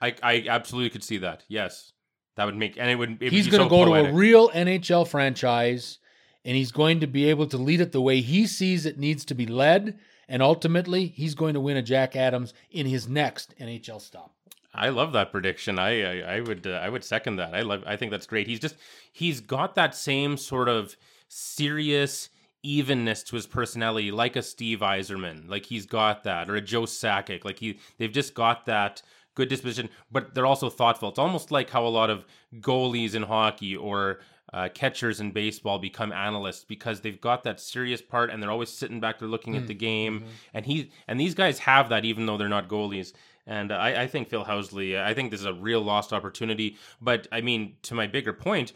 [0.01, 1.45] I I absolutely could see that.
[1.49, 1.93] Yes,
[2.37, 3.19] that would make and it would.
[3.21, 4.11] He's going to so go poetic.
[4.11, 5.99] to a real NHL franchise,
[6.45, 9.25] and he's going to be able to lead it the way he sees it needs
[9.27, 13.55] to be led, and ultimately, he's going to win a Jack Adams in his next
[13.59, 14.35] NHL stop.
[14.73, 15.79] I love that prediction.
[15.79, 17.55] I I, I would uh, I would second that.
[17.55, 17.83] I love.
[17.87, 18.47] I think that's great.
[18.47, 18.77] He's just
[19.13, 20.97] he's got that same sort of
[21.29, 22.31] serious
[22.63, 26.83] evenness to his personality, like a Steve Yzerman, Like he's got that, or a Joe
[26.83, 27.45] Sakic.
[27.45, 29.03] Like he, they've just got that
[29.35, 31.09] good disposition, but they're also thoughtful.
[31.09, 32.25] It's almost like how a lot of
[32.61, 34.21] goalies in hockey or
[34.53, 38.69] uh, catchers in baseball become analysts because they've got that serious part and they're always
[38.69, 39.59] sitting back there looking mm.
[39.59, 40.21] at the game.
[40.21, 40.29] Mm-hmm.
[40.55, 43.13] And he and these guys have that even though they're not goalies.
[43.47, 46.77] And I, I think Phil Housley, I think this is a real lost opportunity.
[47.01, 48.73] But I mean, to my bigger point,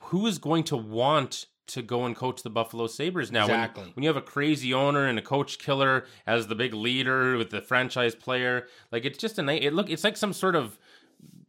[0.00, 3.44] who is going to want to go and coach the Buffalo Sabres now.
[3.44, 3.84] Exactly.
[3.84, 7.36] When, when, you have a crazy owner and a coach killer as the big leader
[7.36, 9.62] with the franchise player, like it's just a night.
[9.62, 10.78] It look, it's like some sort of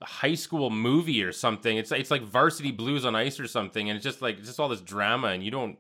[0.02, 1.78] high school movie or something.
[1.78, 4.60] It's it's like Varsity Blues on Ice or something, and it's just like it's just
[4.60, 5.78] all this drama, and you don't.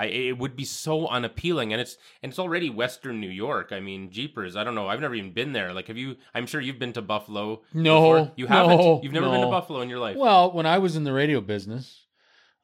[0.00, 3.72] I, it would be so unappealing, and it's and it's already Western New York.
[3.72, 4.54] I mean, Jeepers.
[4.54, 4.86] I don't know.
[4.86, 5.72] I've never even been there.
[5.72, 6.16] Like, have you?
[6.34, 7.62] I'm sure you've been to Buffalo.
[7.74, 8.32] No, before.
[8.36, 8.78] you haven't.
[8.78, 9.32] No, you've never no.
[9.32, 10.16] been to Buffalo in your life.
[10.16, 12.06] Well, when I was in the radio business,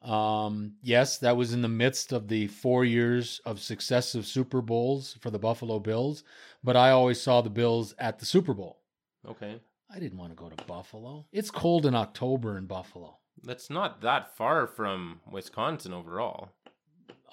[0.05, 5.17] um, yes, that was in the midst of the four years of successive Super Bowls
[5.19, 6.23] for the Buffalo Bills,
[6.63, 8.79] but I always saw the Bills at the Super Bowl.
[9.27, 9.59] Okay.
[9.93, 11.25] I didn't want to go to Buffalo.
[11.31, 13.17] It's cold in October in Buffalo.
[13.43, 16.49] That's not that far from Wisconsin overall.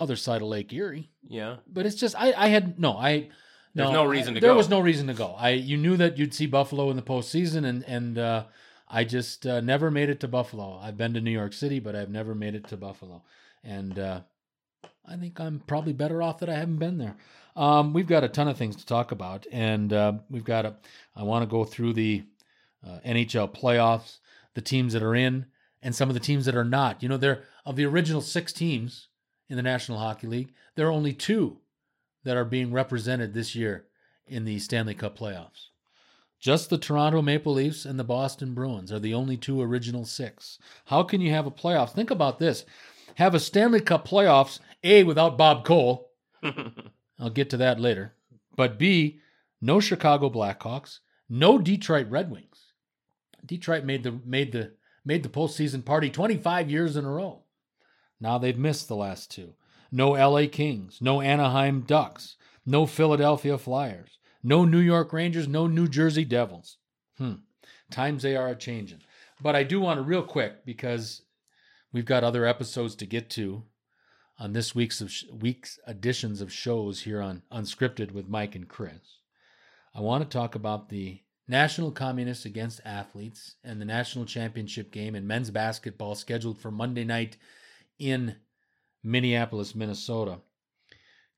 [0.00, 1.10] Other side of Lake Erie.
[1.26, 1.56] Yeah.
[1.66, 3.28] But it's just I, I had no I
[3.74, 4.52] no, There's no reason to there go.
[4.52, 5.34] There was no reason to go.
[5.38, 8.44] I you knew that you'd see Buffalo in the postseason and and uh,
[8.94, 10.78] I just uh, never made it to Buffalo.
[10.80, 13.22] I've been to New York City, but I've never made it to Buffalo.
[13.64, 14.20] And uh,
[15.08, 17.16] I think I'm probably better off that I haven't been there.
[17.56, 20.76] Um, we've got a ton of things to talk about, and uh, we've got a.
[21.16, 22.24] I want to go through the
[22.86, 24.18] uh, NHL playoffs,
[24.54, 25.46] the teams that are in,
[25.82, 27.02] and some of the teams that are not.
[27.02, 29.08] You know, there of the original six teams
[29.48, 31.58] in the National Hockey League, there are only two
[32.24, 33.86] that are being represented this year
[34.26, 35.68] in the Stanley Cup playoffs.
[36.42, 40.58] Just the Toronto Maple Leafs and the Boston Bruins are the only two original six.
[40.86, 41.92] How can you have a playoff?
[41.92, 42.64] Think about this.
[43.14, 46.10] have a Stanley Cup playoffs, A, without Bob Cole.
[47.20, 48.14] I'll get to that later.
[48.56, 49.20] But B,
[49.60, 52.72] no Chicago Blackhawks, no Detroit Red Wings.
[53.46, 54.72] Detroit made the made the
[55.04, 57.44] made the postseason party 25 years in a row.
[58.20, 59.54] Now they've missed the last two.
[59.92, 62.34] No LA Kings, no Anaheim Ducks,
[62.66, 66.78] no Philadelphia Flyers, no New York Rangers, no New Jersey Devils.
[67.18, 67.34] Hmm.
[67.90, 69.00] Times they are a changing.
[69.40, 71.22] But I do want to real quick because
[71.92, 73.64] we've got other episodes to get to
[74.38, 78.68] on this week's of sh- week's editions of shows here on Unscripted with Mike and
[78.68, 79.18] Chris.
[79.94, 85.14] I want to talk about the National Communists Against Athletes and the National Championship game
[85.14, 87.36] in men's basketball scheduled for Monday night
[87.98, 88.36] in
[89.02, 90.38] Minneapolis, Minnesota.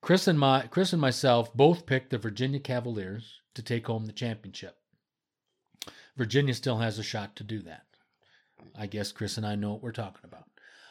[0.04, 4.12] Chris and my Chris and myself both picked the Virginia Cavaliers to take home the
[4.12, 4.76] championship.
[6.14, 7.86] Virginia still has a shot to do that.
[8.76, 10.44] I guess Chris and I know what we're talking about.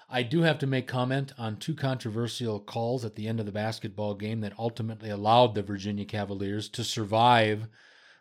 [0.10, 3.52] I do have to make comment on two controversial calls at the end of the
[3.52, 7.67] basketball game that ultimately allowed the Virginia Cavaliers to survive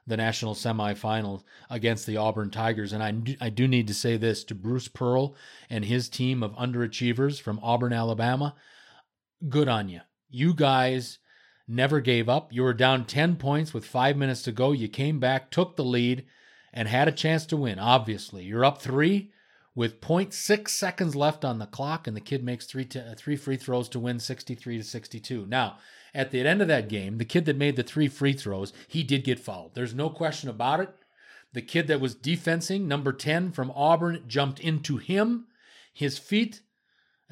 [0.07, 2.93] the national semifinals against the Auburn Tigers.
[2.93, 5.37] And I do, I do need to say this to Bruce Pearl
[5.71, 8.57] and his team of underachievers from Auburn, Alabama.
[9.49, 10.03] Good on you.
[10.33, 11.19] You guys
[11.69, 12.53] never gave up.
[12.53, 14.73] You were down 10 points with five minutes to go.
[14.73, 16.25] You came back, took the lead,
[16.73, 18.45] and had a chance to win, obviously.
[18.45, 19.31] You're up three
[19.75, 23.37] with 0.6 seconds left on the clock, and the kid makes three, t- uh, three
[23.37, 25.47] free throws to win 63 to 62.
[25.47, 25.79] Now,
[26.15, 29.03] at the end of that game, the kid that made the three free throws, he
[29.03, 29.75] did get fouled.
[29.75, 30.95] There's no question about it.
[31.55, 35.47] The kid that was defensing, number 10 from Auburn, jumped into him.
[35.93, 36.63] His feet,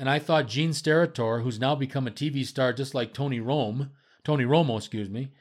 [0.00, 3.90] and I thought Gene Steratore, who's now become a TV star just like Tony Rome,
[4.24, 5.32] Tony Romo, excuse me,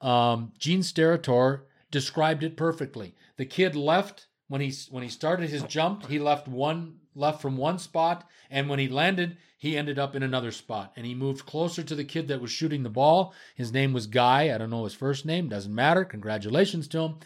[0.00, 3.16] um, Gene Steratore described it perfectly.
[3.38, 7.56] The kid left when he when he started his jump, he left one left from
[7.56, 10.92] one spot, and when he landed, he ended up in another spot.
[10.94, 13.34] And he moved closer to the kid that was shooting the ball.
[13.56, 14.54] His name was Guy.
[14.54, 15.48] I don't know his first name.
[15.48, 16.04] Doesn't matter.
[16.04, 17.16] Congratulations to him.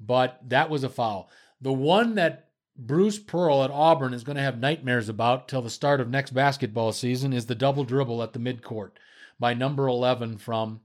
[0.00, 1.30] But that was a foul.
[1.60, 5.68] The one that Bruce Pearl at Auburn is going to have nightmares about till the
[5.68, 8.92] start of next basketball season is the double dribble at the midcourt
[9.38, 10.80] by number 11 from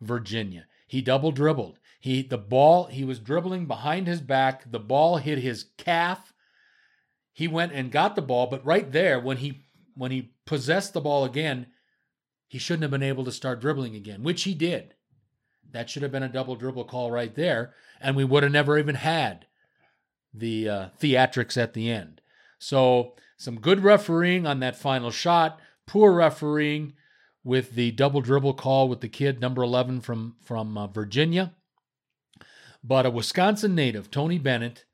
[0.00, 0.66] Virginia.
[0.86, 1.78] He double dribbled.
[1.98, 4.70] He the ball he was dribbling behind his back.
[4.70, 6.34] The ball hit his calf.
[7.32, 11.00] He went and got the ball, but right there when he when he possessed the
[11.00, 11.66] ball again,
[12.48, 14.94] he shouldn't have been able to start dribbling again, which he did.
[15.70, 18.78] That should have been a double dribble call right there, and we would have never
[18.78, 19.46] even had
[20.32, 22.20] the uh, theatrics at the end.
[22.58, 26.94] So some good refereeing on that final shot, poor refereeing
[27.42, 31.54] with the double dribble call with the kid number 11 from from uh, Virginia.
[32.82, 34.84] But a Wisconsin native, Tony Bennett,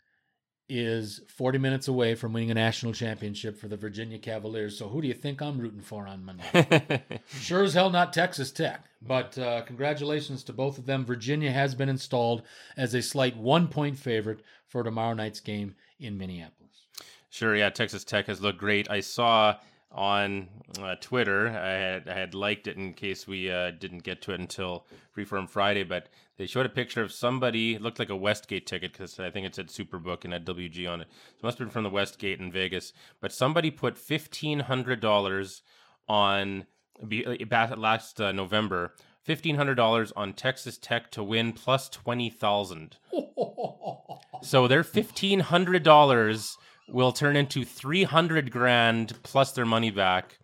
[0.68, 4.79] is 40 minutes away from winning a national championship for the Virginia Cavaliers.
[4.79, 7.02] So who do you think I'm rooting for on Monday?
[7.40, 8.85] sure as hell not Texas Tech.
[9.00, 11.05] But uh, congratulations to both of them.
[11.05, 12.42] Virginia has been installed
[12.76, 16.87] as a slight one point favorite for tomorrow night's game in Minneapolis.
[17.31, 18.90] Sure, yeah, Texas Tech has looked great.
[18.90, 19.57] I saw
[19.92, 20.48] on
[20.81, 21.48] uh, Twitter.
[21.48, 24.87] I had I had liked it in case we uh, didn't get to it until
[25.16, 27.75] Freeform Friday, but they showed a picture of somebody.
[27.75, 30.90] It looked like a Westgate ticket because I think it said Superbook and had WG
[30.90, 31.09] on it.
[31.11, 32.92] So it must have been from the Westgate in Vegas.
[33.20, 35.62] But somebody put fifteen hundred dollars
[36.09, 36.66] on
[37.01, 38.94] last uh, November.
[39.22, 42.96] Fifteen hundred dollars on Texas Tech to win plus twenty thousand.
[44.42, 46.57] so they're fifteen hundred dollars
[46.88, 50.38] will turn into 300 grand plus their money back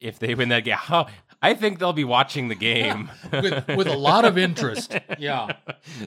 [0.00, 0.76] if they win that game.
[0.78, 1.08] How,
[1.42, 4.96] I think they'll be watching the game with, with a lot of interest.
[5.18, 5.56] Yeah.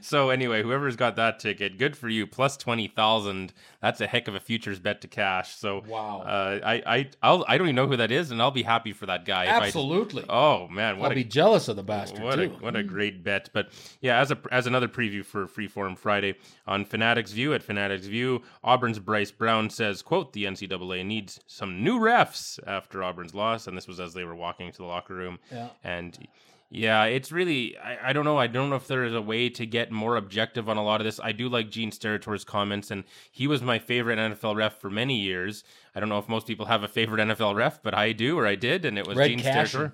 [0.02, 2.26] So anyway, whoever's got that ticket, good for you.
[2.26, 3.54] Plus twenty thousand.
[3.82, 5.56] That's a heck of a futures bet to cash.
[5.56, 6.22] So wow.
[6.22, 8.91] Uh, I I I'll, I don't even know who that is, and I'll be happy
[8.91, 9.46] for that guy.
[9.46, 10.24] Absolutely.
[10.24, 12.43] I, oh man, what I'll a, be jealous of the bastard what too.
[12.43, 13.50] A, what a great bet.
[13.54, 13.69] But
[14.02, 18.41] yeah, as a as another preview for Freeform Friday on Fanatics View at Fanatics View,
[18.63, 23.78] Auburn's Bryce Brown says, "quote The NCAA needs some new refs after Auburn's loss," and
[23.78, 25.23] this was as they were walking to the locker room.
[25.52, 25.70] Yeah.
[25.84, 26.18] And
[26.76, 28.40] yeah, it's really I, I don't know.
[28.40, 31.02] I don't know if there is a way to get more objective on a lot
[31.02, 31.20] of this.
[31.24, 35.20] I do like Gene Steratore's comments, and he was my favorite NFL ref for many
[35.20, 35.64] years.
[35.94, 38.48] I don't know if most people have a favorite NFL ref, but I do, or
[38.48, 39.40] I did, and it was Red Gene.
[39.40, 39.92] Steratore.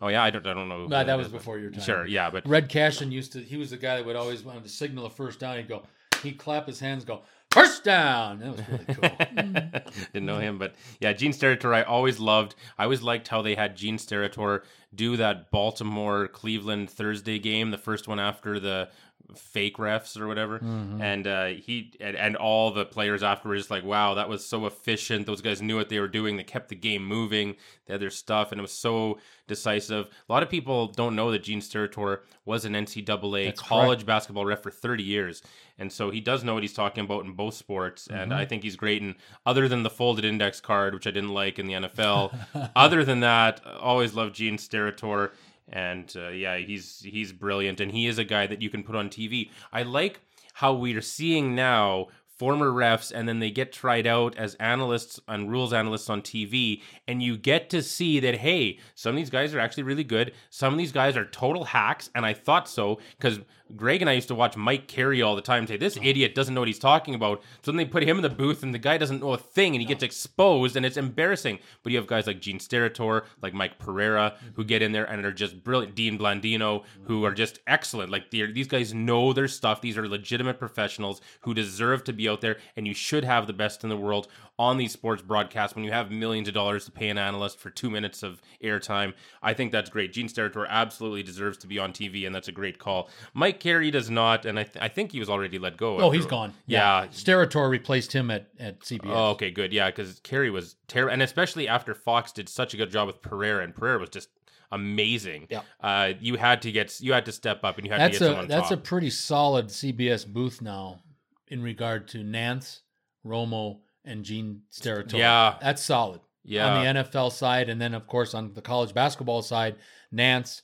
[0.00, 0.86] Oh yeah, I don't, I don't know.
[0.86, 1.82] No, that was before your time.
[1.82, 3.40] Sure, yeah, but Red Cashion used to.
[3.40, 5.56] He was the guy that would always want to signal a first down.
[5.56, 5.82] He'd go,
[6.22, 8.38] he'd clap his hands, go first down.
[8.38, 9.82] That was really cool.
[10.12, 11.74] Didn't know him, but yeah, Gene Steratore.
[11.74, 12.54] I always loved.
[12.78, 14.62] I always liked how they had Gene Steratore
[14.94, 18.88] do that Baltimore Cleveland Thursday game, the first one after the
[19.34, 20.58] fake refs or whatever.
[20.58, 21.00] Mhm.
[21.00, 24.66] And uh, he and, and all the players afterwards just like, wow, that was so
[24.66, 25.26] efficient.
[25.26, 26.36] Those guys knew what they were doing.
[26.36, 27.56] They kept the game moving.
[27.86, 30.06] They had their stuff, and it was so decisive.
[30.28, 34.44] A lot of people don't know that Gene Steratore was an NCAA That's college basketball
[34.44, 35.42] ref for 30 years,
[35.78, 38.06] and so he does know what he's talking about in both sports.
[38.06, 38.36] And Mhm.
[38.36, 39.02] I think he's great.
[39.02, 42.32] And other than the folded index card, which I didn't like in the NFL,
[42.76, 45.30] other than that, always loved Gene Steratore.
[45.70, 48.96] And uh, yeah, he's he's brilliant, and he is a guy that you can put
[48.96, 49.50] on TV.
[49.72, 50.20] I like
[50.54, 52.08] how we are seeing now
[52.40, 56.80] former refs, and then they get tried out as analysts and rules analysts on TV,
[57.06, 60.32] and you get to see that hey, some of these guys are actually really good.
[60.48, 63.40] Some of these guys are total hacks, and I thought so because
[63.76, 65.66] Greg and I used to watch Mike Carey all the time.
[65.66, 66.02] Say this oh.
[66.02, 67.42] idiot doesn't know what he's talking about.
[67.62, 69.74] So then they put him in the booth, and the guy doesn't know a thing,
[69.74, 71.58] and he gets exposed, and it's embarrassing.
[71.82, 74.54] But you have guys like Gene Steratore, like Mike Pereira, mm-hmm.
[74.54, 75.94] who get in there and are just brilliant.
[75.94, 78.10] Dean Blandino, who are just excellent.
[78.10, 79.80] Like these guys know their stuff.
[79.80, 83.52] These are legitimate professionals who deserve to be out there, and you should have the
[83.52, 84.28] best in the world
[84.58, 87.70] on these sports broadcasts when you have millions of dollars to pay an analyst for
[87.70, 89.14] two minutes of airtime.
[89.42, 90.12] I think that's great.
[90.12, 93.08] Gene Steratore absolutely deserves to be on TV, and that's a great call.
[93.32, 95.98] Mike Carey does not, and I, th- I think he was already let go.
[95.98, 96.54] Oh, after- he's gone.
[96.66, 97.06] Yeah.
[97.12, 99.00] Steratore replaced him at, at CBS.
[99.04, 99.72] Oh, okay, good.
[99.72, 103.22] Yeah, because Carey was terrible, and especially after Fox did such a good job with
[103.22, 104.28] Pereira, and Pereira was just
[104.72, 105.46] amazing.
[105.50, 105.62] Yeah.
[105.80, 108.24] Uh, you had to get you had to step up, and you had that's to
[108.24, 108.84] get a someone that's a top.
[108.84, 111.00] pretty solid CBS booth now
[111.48, 112.82] in regard to Nance,
[113.24, 115.18] Romo, and Gene Steratore.
[115.18, 115.56] Yeah.
[115.60, 116.20] that's solid.
[116.44, 116.66] yeah.
[116.74, 119.76] on the NFL side, and then of course on the college basketball side,
[120.12, 120.62] Nance,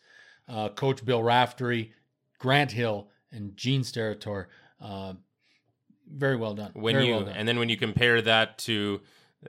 [0.49, 1.91] uh, Coach Bill Raftery,
[2.39, 4.47] Grant Hill, and Gene Steratore.
[4.81, 5.15] Uh,
[6.09, 6.71] very well done.
[6.75, 7.35] when very you well done.
[7.35, 9.01] and then when you compare that to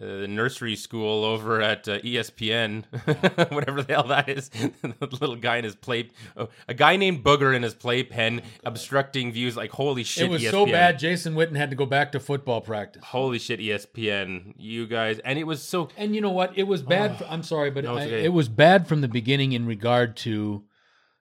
[0.01, 2.83] uh, the nursery school over at uh, ESPN,
[3.51, 4.49] whatever the hell that is,
[4.81, 9.31] the little guy in his play, oh, a guy named Booger in his playpen obstructing
[9.31, 9.55] views.
[9.55, 10.51] Like holy shit, it was ESPN.
[10.51, 10.97] so bad.
[10.99, 13.03] Jason Witten had to go back to football practice.
[13.05, 16.57] Holy shit, ESPN, you guys, and it was so And you know what?
[16.57, 17.23] It was bad.
[17.29, 18.23] I'm sorry, but No, I- okay.
[18.25, 20.63] it was bad from the beginning in regard to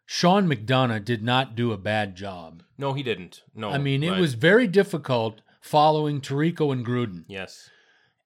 [0.07, 2.63] Sean McDonough did not do a bad job.
[2.79, 3.43] no, he didn't.
[3.55, 7.25] No, I mean, it was very difficult following Tirico and Gruden.
[7.29, 7.71] yes.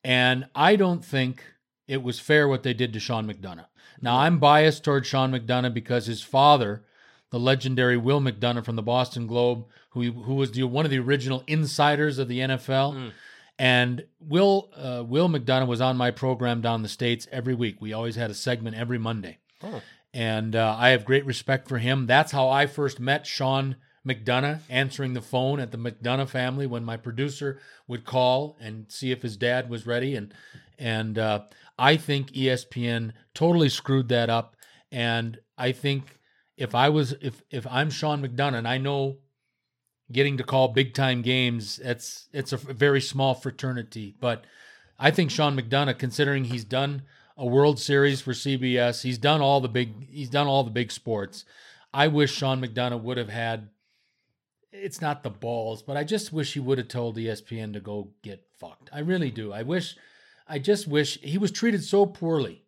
[0.05, 1.45] And I don't think
[1.89, 3.67] it was fair what they did to Sean McDonough.
[4.01, 6.85] Now, I'm biased towards Sean McDonough because his father,
[7.31, 10.99] the legendary Will McDonough from the Boston Globe, who, who was the, one of the
[10.99, 13.13] original insiders of the NFL, Mm.
[13.59, 17.77] and Will uh, Will McDonough was on my program down the states every week.
[17.81, 19.83] We always had a segment every Monday, Oh.
[20.13, 22.07] And uh, I have great respect for him.
[22.07, 26.85] That's how I first met Sean McDonough, answering the phone at the McDonough family when
[26.85, 30.33] my producer would call and see if his dad was ready, and
[30.79, 31.43] and uh,
[31.79, 34.57] I think ESPN totally screwed that up,
[34.91, 36.19] and I think
[36.57, 39.19] if I was if if I'm Sean McDonough, and I know
[40.11, 44.45] getting to call big time games, it's it's a very small fraternity, but
[44.99, 47.03] I think Sean McDonough, considering he's done
[47.41, 50.93] a World Series for CBS, he's done all the big he's done all the big
[50.93, 51.47] sports.
[51.93, 53.71] I wish Sean McDonough would have had
[54.73, 58.11] it's not the balls, but I just wish he would have told ESPN to go
[58.23, 58.91] get fucked.
[58.93, 59.53] I really do.
[59.55, 59.97] I wish
[60.47, 62.63] I just wish he was treated so poorly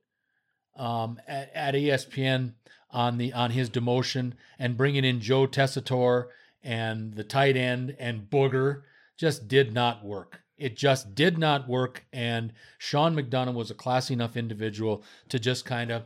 [0.74, 2.54] um, at, at ESPN
[2.90, 6.28] on the on his demotion and bringing in Joe Tessitore
[6.62, 8.85] and the tight end and Booger
[9.18, 10.40] just did not work.
[10.62, 12.05] It just did not work.
[12.12, 16.05] And Sean McDonough was a classy enough individual to just kind of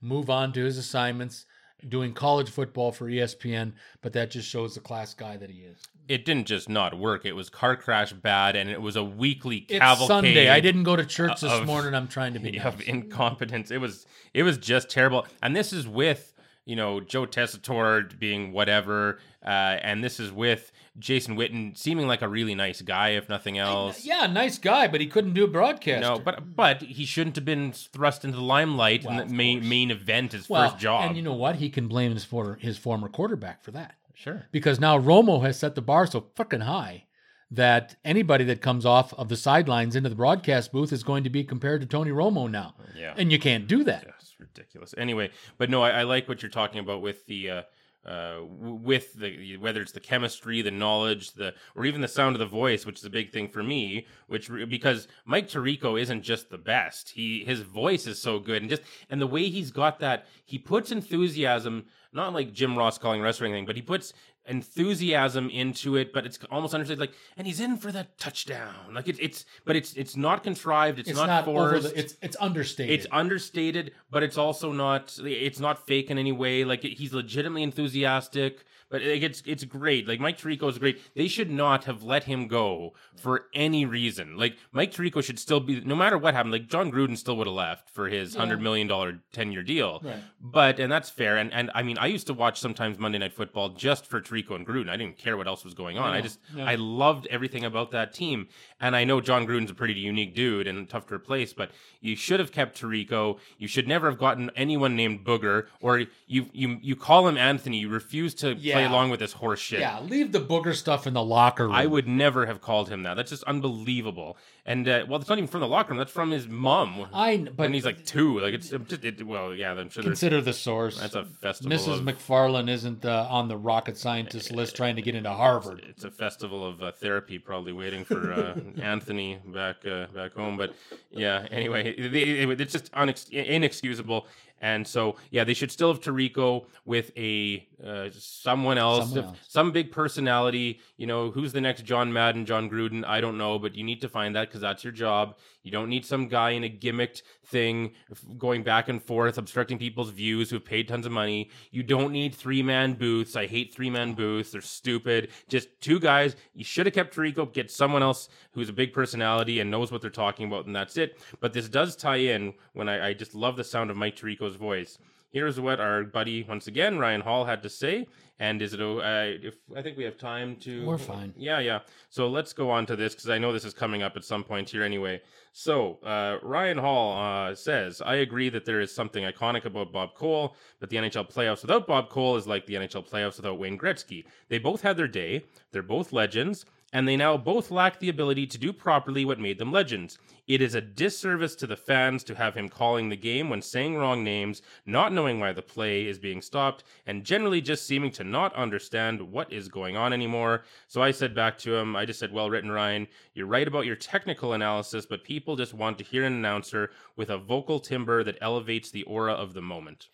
[0.00, 1.46] move on to his assignments,
[1.88, 3.72] doing college football for ESPN.
[4.02, 5.78] But that just shows the class guy that he is.
[6.08, 7.26] It didn't just not work.
[7.26, 10.06] It was car crash bad, and it was a weekly It's cavalcade.
[10.06, 10.48] Sunday.
[10.48, 11.94] I didn't go to church this of- morning.
[11.96, 12.86] I'm trying to be of nice.
[12.86, 13.72] incompetence.
[13.72, 15.26] It was it was just terrible.
[15.42, 16.32] And this is with
[16.64, 22.22] you know Joe Tessitore being whatever, uh, and this is with Jason Witten seeming like
[22.22, 24.04] a really nice guy, if nothing else.
[24.04, 26.00] Yeah, nice guy, but he couldn't do a broadcast.
[26.02, 29.58] No, but but he shouldn't have been thrust into the limelight Well, in the main
[29.60, 29.68] course.
[29.68, 31.06] main event, his well, first job.
[31.08, 31.56] And you know what?
[31.56, 33.94] He can blame his for his former quarterback for that.
[34.14, 34.46] sure.
[34.52, 37.04] because now Romo has set the bar so fucking high
[37.50, 41.30] that anybody that comes off of the sidelines into the broadcast booth is going to
[41.30, 42.74] be compared to Tony Romo now.
[42.96, 43.14] Yeah.
[43.16, 44.02] And you can't do that.
[44.04, 44.94] Yeah, it's ridiculous.
[44.98, 47.62] Anyway, but no, I, I like what you're talking about with the uh,
[48.06, 52.40] uh, with the whether it's the chemistry, the knowledge, the or even the sound of
[52.40, 54.06] the voice, which is a big thing for me.
[54.28, 58.70] Which because Mike Tirico isn't just the best; he his voice is so good, and
[58.70, 61.86] just and the way he's got that, he puts enthusiasm.
[62.12, 64.14] Not like Jim Ross calling wrestling but he puts
[64.48, 68.94] enthusiasm into it, but it's almost understood like, and he's in for the touchdown.
[68.94, 70.98] Like it's it's, but it's it's not contrived.
[70.98, 71.94] It's, It's not, not, forced.
[71.94, 72.94] the, it's it's understated.
[72.94, 75.18] It's understated, but it's also not.
[75.22, 76.64] It's not fake in any way.
[76.64, 80.06] Like he's legitimately enthusiastic, but like, it's it's great.
[80.06, 81.00] Like Mike Tirico is great.
[81.14, 84.36] They should not have let him go for any reason.
[84.36, 86.52] Like Mike Tirico should still be, no matter what happened.
[86.52, 88.40] Like Jon Gruden still would have left for his Yeah.
[88.40, 90.00] hundred million dollar ten year deal.
[90.04, 90.16] Right.
[90.40, 91.36] But and that's fair.
[91.36, 94.54] And and I mean, I used to watch sometimes Monday Night Football just for Tirico
[94.54, 94.88] and Gruden.
[94.88, 96.10] I didn't care what else was going on.
[96.12, 96.64] I Yeah, just yeah.
[96.64, 98.48] I loved everything about that team.
[98.80, 101.70] And I know Jon Gruden's a pretty unique dude and tough to replace, but
[102.00, 103.38] you should have kept Tirico.
[103.58, 107.78] You should never have gotten anyone named Booger, or you you you call him Anthony.
[107.78, 108.92] You refuse to play Yeah.
[108.92, 109.80] along with this horse shit.
[109.80, 111.74] Yeah, leave the booger stuff in the locker room.
[111.74, 113.14] I would never have called him that.
[113.14, 114.36] That's just unbelievable.
[114.64, 115.98] And uh, well, it's not even from the locker room.
[115.98, 117.06] That's from his mom.
[117.12, 119.72] I but when he's like two, like it's just it, well, yeah.
[119.72, 120.98] I'm sure consider the source.
[120.98, 121.76] that's a festival.
[121.76, 121.98] Mrs.
[122.00, 125.84] of, McFarland isn't uh, on the rocket scientist list trying to get into Harvard.
[125.88, 130.56] It's a festival of uh, therapy, probably waiting for uh, Anthony back uh, back home.
[130.56, 130.74] But
[131.10, 134.26] yeah, anyway, it's just unex- inexcusable.
[134.60, 139.38] And so, yeah, they should still have Tirico with a uh, someone else, Someone else.
[139.46, 140.80] some big personality.
[140.96, 143.04] You know, who's the next John Madden, Jon Gruden?
[143.06, 145.36] I don't know, but you need to find that because that's your job.
[145.66, 147.94] You don't need some guy in a gimmicked thing
[148.38, 151.50] going back and forth, obstructing people's views who've paid tons of money.
[151.72, 153.34] You don't need three man booths.
[153.34, 154.52] I hate three man booths.
[154.52, 155.30] They're stupid.
[155.48, 156.36] Just two guys.
[156.54, 160.02] You should have kept Tirico, get someone else who's a big personality and knows what
[160.02, 161.18] they're talking about, and that's it.
[161.40, 164.54] But this does tie in when I, I just love the sound of Mike Tirico's
[164.54, 164.98] voice.
[165.30, 168.06] Here's what our buddy, once again, Ryan Hall, had to say.
[168.38, 168.80] And is it?
[168.80, 171.32] Uh, if I think we have time to, We're fine.
[171.38, 171.80] Yeah, yeah.
[172.10, 174.44] So let's go on to this because I know this is coming up at some
[174.44, 175.22] point here anyway.
[175.52, 180.14] So uh, Ryan Hall uh, says, "I agree that there is something iconic about Bob
[180.14, 183.78] Cole, but the NHL playoffs without Bob Cole is like the NHL playoffs without Wayne
[183.78, 184.24] Gretzky.
[184.50, 185.44] They both had their day.
[185.72, 189.58] They're both legends." And they now both lack the ability to do properly what made
[189.58, 190.18] them legends.
[190.46, 193.96] It is a disservice to the fans to have him calling the game when saying
[193.96, 198.24] wrong names, not knowing why the play is being stopped, and generally just seeming to
[198.24, 200.62] not understand what is going on anymore.
[200.86, 203.08] So I said back to him, I just said, Well written, Ryan.
[203.34, 207.30] You're right about your technical analysis, but people just want to hear an announcer with
[207.30, 210.08] a vocal timbre that elevates the aura of the moment.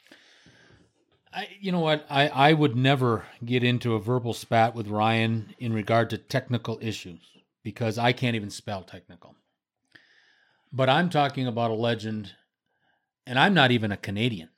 [1.32, 2.04] I, you know what?
[2.10, 6.78] I, I would never get into a verbal spat with Ryan in regard to technical
[6.82, 7.20] issues
[7.62, 9.36] because I can't even spell technical.
[10.72, 12.32] But I'm talking about a legend,
[13.26, 14.50] and I'm not even a Canadian.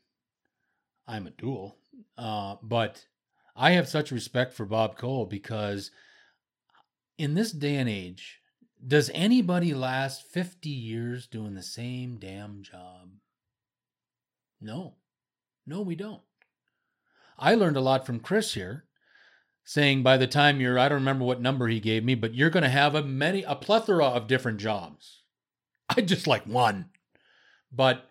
[1.07, 1.77] I'm a dual.
[2.17, 3.07] Uh, but
[3.57, 5.91] I have such respect for Bob Cole because
[7.19, 8.41] in this day and age,
[8.87, 13.11] does anybody last 50 years doing the same damn job?
[14.61, 14.95] No.
[15.67, 16.23] No, we don't.
[17.39, 18.85] I learned a lot from Chris here,
[19.65, 22.51] saying by the time you're, I don't remember what number he gave me, but you're
[22.51, 25.23] going to have a many, a plethora of different jobs.
[25.89, 26.91] I just like one.
[27.73, 28.11] But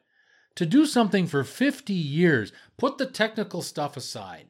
[0.55, 4.47] to do something for 50 years, put the technical stuff aside.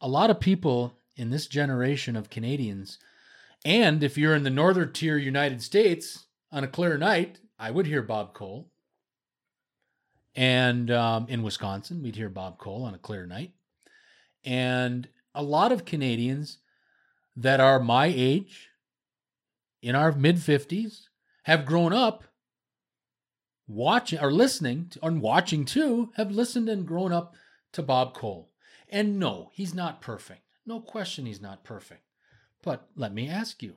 [0.00, 2.98] A lot of people in this generation of Canadians,
[3.64, 7.86] and if you're in the northern tier United States on a clear night, I would
[7.86, 8.70] hear Bob Cole.
[10.36, 13.52] And um, in Wisconsin, we'd hear Bob Cole on a clear night.
[14.44, 16.58] And a lot of Canadians
[17.36, 18.70] that are my age,
[19.82, 21.08] in our mid 50s,
[21.44, 22.24] have grown up
[23.66, 27.34] watching or listening to, and watching too, have listened and grown up
[27.72, 28.50] to Bob Cole.
[28.88, 30.42] And no, he's not perfect.
[30.66, 32.02] No question he's not perfect.
[32.62, 33.76] But let me ask you.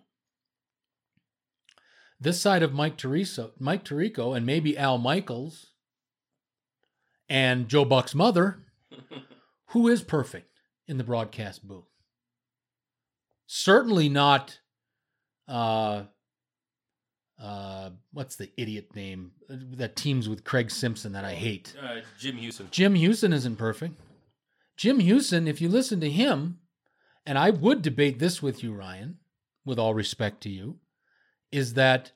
[2.20, 5.68] This side of Mike Tirico, Mike Tirico and maybe Al Michaels
[7.30, 8.60] and Joe Buck's mother,
[9.68, 10.52] who is perfect
[10.88, 11.86] in the broadcast booth?
[13.48, 14.60] Certainly not
[15.48, 16.04] uh
[17.42, 21.74] uh what's the idiot name that teams with Craig Simpson that I hate.
[21.82, 22.70] Uh, Jim Hughson.
[22.72, 23.96] Jim Hughson isn't perfect.
[24.76, 26.60] Jim Hughson, if you listen to him,
[27.26, 29.18] and I would debate this with you, Ryan,
[29.66, 30.78] with all respect to you,
[31.52, 32.12] is that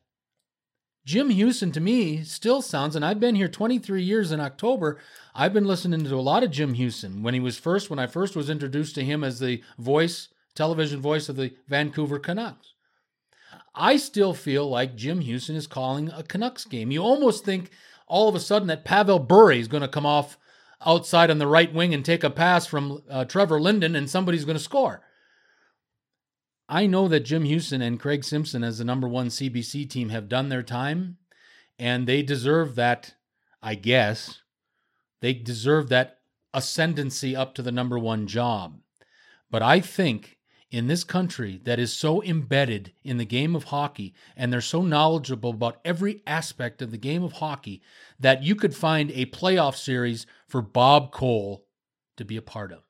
[1.04, 5.00] Jim Hughson to me still sounds, and I've been here 23 years in October.
[5.34, 8.06] I've been listening to a lot of Jim Hughson when he was first, when I
[8.06, 12.74] first was introduced to him as the voice, television voice of the Vancouver Canucks.
[13.74, 16.92] I still feel like Jim Hughson is calling a Canucks game.
[16.92, 17.72] You almost think
[18.06, 20.38] all of a sudden that Pavel Bure is going to come off
[20.86, 24.46] outside on the right wing and take a pass from uh, Trevor Linden and somebody's
[24.46, 25.02] going to score.
[26.72, 30.30] I know that Jim Hughson and Craig Simpson, as the number one CBC team, have
[30.30, 31.18] done their time,
[31.78, 33.16] and they deserve that,
[33.62, 34.42] I guess.
[35.20, 36.20] They deserve that
[36.54, 38.80] ascendancy up to the number one job.
[39.50, 40.38] But I think
[40.70, 44.82] in this country that is so embedded in the game of hockey and they're so
[44.82, 47.82] knowledgeable about every aspect of the game of hockey
[48.18, 51.66] that you could find a playoff series for Bob Cole
[52.16, 52.84] to be a part of.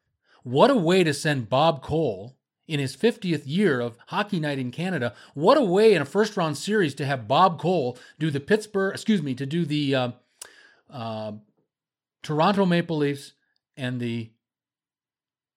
[0.43, 2.38] What a way to send Bob Cole
[2.68, 5.14] in his 50th year of Hockey Night in Canada.
[5.34, 8.93] What a way in a first round series to have Bob Cole do the Pittsburgh,
[8.93, 10.12] excuse me, to do the uh,
[10.89, 11.34] uh,
[12.24, 13.34] Toronto Maple Leafs
[13.76, 14.32] and the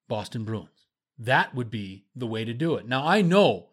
[0.07, 0.69] Boston Bruins.
[1.17, 2.87] That would be the way to do it.
[2.87, 3.69] Now, I know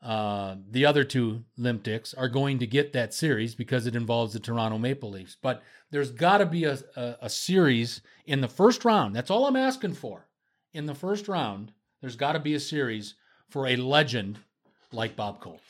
[0.00, 4.32] uh, the other two limp dicks are going to get that series because it involves
[4.32, 8.48] the Toronto Maple Leafs, but there's got to be a, a, a series in the
[8.48, 9.16] first round.
[9.16, 10.28] That's all I'm asking for.
[10.72, 13.14] In the first round, there's got to be a series
[13.48, 14.38] for a legend
[14.92, 15.60] like Bob Cole.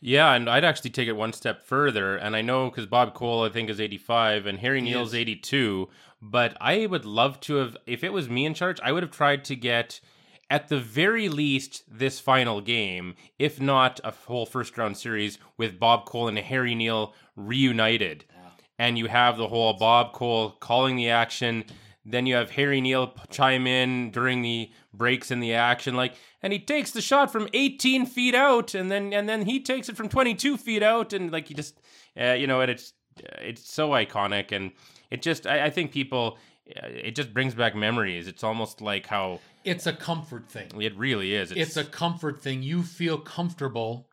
[0.00, 2.16] Yeah, and I'd actually take it one step further.
[2.16, 5.14] And I know because Bob Cole, I think, is 85 and Harry Neale's is.
[5.14, 5.88] 82.
[6.20, 9.12] But I would love to have, if it was me in charge, I would have
[9.12, 10.00] tried to get,
[10.50, 15.78] at the very least, this final game, if not a whole first round series with
[15.78, 18.24] Bob Cole and Harry Neale reunited.
[18.78, 21.64] And you have the whole Bob Cole calling the action.
[22.04, 26.52] Then you have Harry Neale chime in during the breaks in the action, like, and
[26.52, 29.96] he takes the shot from 18 feet out, and then and then he takes it
[29.96, 31.80] from 22 feet out, and like he just,
[32.20, 32.92] uh, you know, and it's
[33.40, 34.72] it's so iconic, and
[35.10, 36.38] it just I, I think people,
[36.76, 38.26] uh, it just brings back memories.
[38.26, 40.70] It's almost like how It's a comfort thing.
[40.82, 41.52] it really is.
[41.52, 42.64] It's a comfort thing.
[42.64, 44.08] You feel comfortable,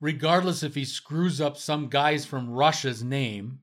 [0.00, 3.58] regardless if he screws up some guy's from Russia's name.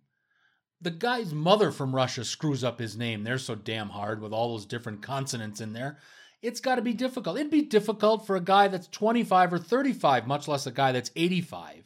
[0.81, 3.23] The guy's mother from Russia screws up his name.
[3.23, 5.97] They're so damn hard with all those different consonants in there.
[6.41, 7.37] It's got to be difficult.
[7.37, 11.11] It'd be difficult for a guy that's 25 or 35, much less a guy that's
[11.15, 11.83] 85.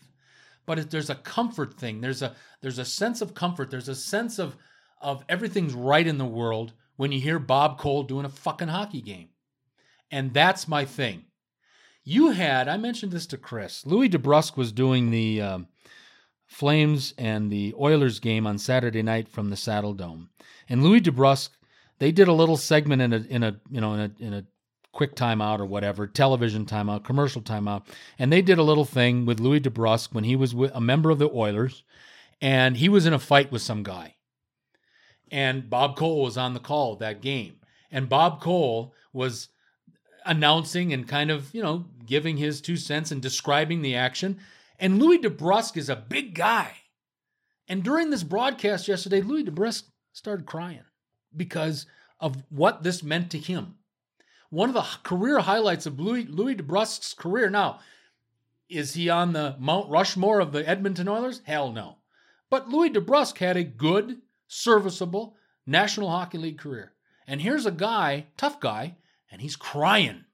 [0.65, 2.01] But there's a comfort thing.
[2.01, 3.71] There's a there's a sense of comfort.
[3.71, 4.55] There's a sense of
[5.01, 9.01] of everything's right in the world when you hear Bob Cole doing a fucking hockey
[9.01, 9.29] game.
[10.11, 11.25] And that's my thing.
[12.03, 13.85] You had, I mentioned this to Chris.
[13.85, 15.67] Louis DeBrusk was doing the um,
[16.53, 20.27] Flames and the Oilers game on Saturday night from the Saddledome,
[20.69, 21.49] and Louis DeBrusk,
[21.99, 24.45] they did a little segment in a in a you know in a in a
[24.91, 27.83] quick timeout or whatever, television timeout, commercial timeout,
[28.19, 31.17] and they did a little thing with Louis DeBrusk when he was a member of
[31.17, 31.83] the Oilers,
[32.39, 34.15] and he was in a fight with some guy,
[35.31, 37.55] and Bob Cole was on the call that game,
[37.91, 39.49] and Bob Cole was
[40.25, 44.39] announcing and kind of, you know, giving his two cents and describing the action.
[44.83, 46.73] And Louis DeBrusk is a big guy.
[47.69, 50.81] And during this broadcast yesterday, Louis DeBrusk started crying
[51.33, 51.85] because
[52.19, 53.75] of what this meant to him.
[54.49, 57.49] One of the career highlights of Louis, Louis DeBrusk's career.
[57.49, 57.79] Now,
[58.67, 61.39] is he on the Mount Rushmore of the Edmonton Oilers?
[61.45, 61.99] Hell no.
[62.49, 64.17] But Louis DeBrusk had a good,
[64.49, 66.91] serviceable National Hockey League career.
[67.25, 68.97] And here's a guy, tough guy,
[69.31, 70.25] and he's crying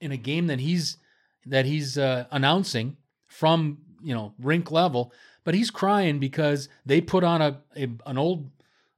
[0.00, 0.96] in a game that he's
[1.44, 2.96] that he's uh, announcing
[3.28, 5.12] from you know rink level,
[5.44, 8.50] but he's crying because they put on a, a an old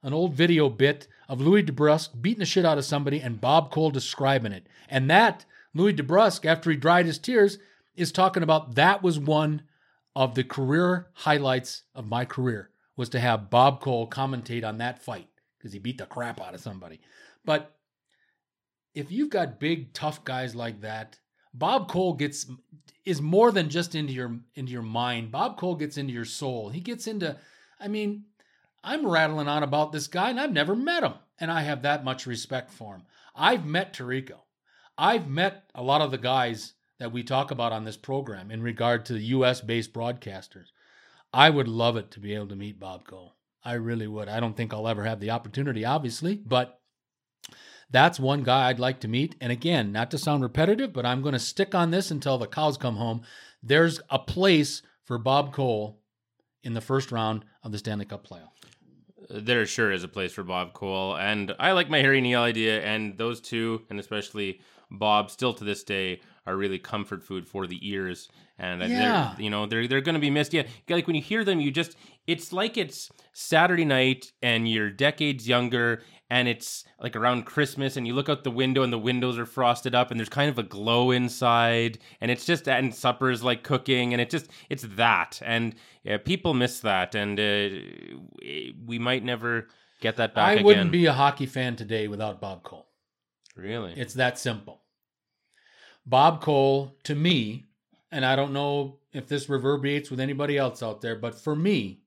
[0.03, 3.71] an old video bit of Louis DeBrusk beating the shit out of somebody and Bob
[3.71, 7.59] Cole describing it, and that Louis DeBrusk after he dried his tears
[7.95, 9.63] is talking about that was one
[10.17, 15.03] of the career highlights of my career was to have Bob Cole commentate on that
[15.03, 15.29] fight
[15.59, 17.01] because he beat the crap out of somebody,
[17.45, 17.77] but
[18.95, 21.19] if you've got big tough guys like that,
[21.53, 22.47] Bob Cole gets
[23.05, 25.33] is more than just into your into your mind.
[25.33, 26.71] Bob Cole gets into your soul.
[26.71, 27.37] He gets into
[27.79, 28.25] I mean,
[28.85, 32.05] I'm rattling on about this guy and I've never met him and I have that
[32.05, 33.03] much respect for him.
[33.35, 34.41] I've met Tirico.
[34.99, 38.63] I've met a lot of the guys that we talk about on this program in
[38.63, 40.67] regard to the US based broadcasters.
[41.33, 43.35] I would love it to be able to meet Bob Cole.
[43.65, 44.29] I really would.
[44.29, 46.80] I don't think I'll ever have the opportunity, obviously, but
[47.91, 49.37] that's one guy I'd like to meet.
[49.41, 52.47] And again, not to sound repetitive, but I'm going to stick on this until the
[52.47, 53.23] cows come home.
[53.63, 56.01] There's a place for Bob Cole
[56.63, 58.51] in the first round of the Stanley Cup playoff.
[59.29, 62.83] there sure is a place for Bob Cole, and I like my Harry Neale idea,
[62.83, 64.61] and those two, and especially
[64.91, 68.29] Bob, still to this day are really comfort food for the ears,
[68.59, 69.35] and Yeah.
[69.37, 70.53] they're you know they're they're going to be missed.
[70.53, 74.91] Yeah, like when you hear them, you just it's like it's Saturday night and you're
[74.91, 76.03] decades younger.
[76.31, 79.47] And it's like around Christmas, and you look out the window, and the windows are
[79.47, 83.65] frosted up, and there's kind of a glow inside, and it's just and supper's like
[83.65, 85.75] cooking, and it just it's that, and
[86.05, 87.69] yeah, people miss that, and uh,
[88.87, 89.67] we might never
[90.01, 90.65] get that back I again.
[90.65, 92.87] wouldn't be a hockey fan today without Bob Cole.
[93.57, 93.93] really.
[93.97, 94.81] It's that simple.
[96.07, 97.67] Bob Cole, to me,
[98.11, 102.03] and I don't know if this reverberates with anybody else out there, but for me,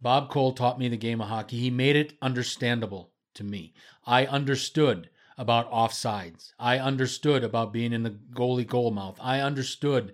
[0.00, 1.58] Bob Cole taught me the game of hockey.
[1.58, 3.74] He made it understandable to me.
[4.06, 6.52] I understood about offsides.
[6.58, 9.18] I understood about being in the goalie goal mouth.
[9.20, 10.12] I understood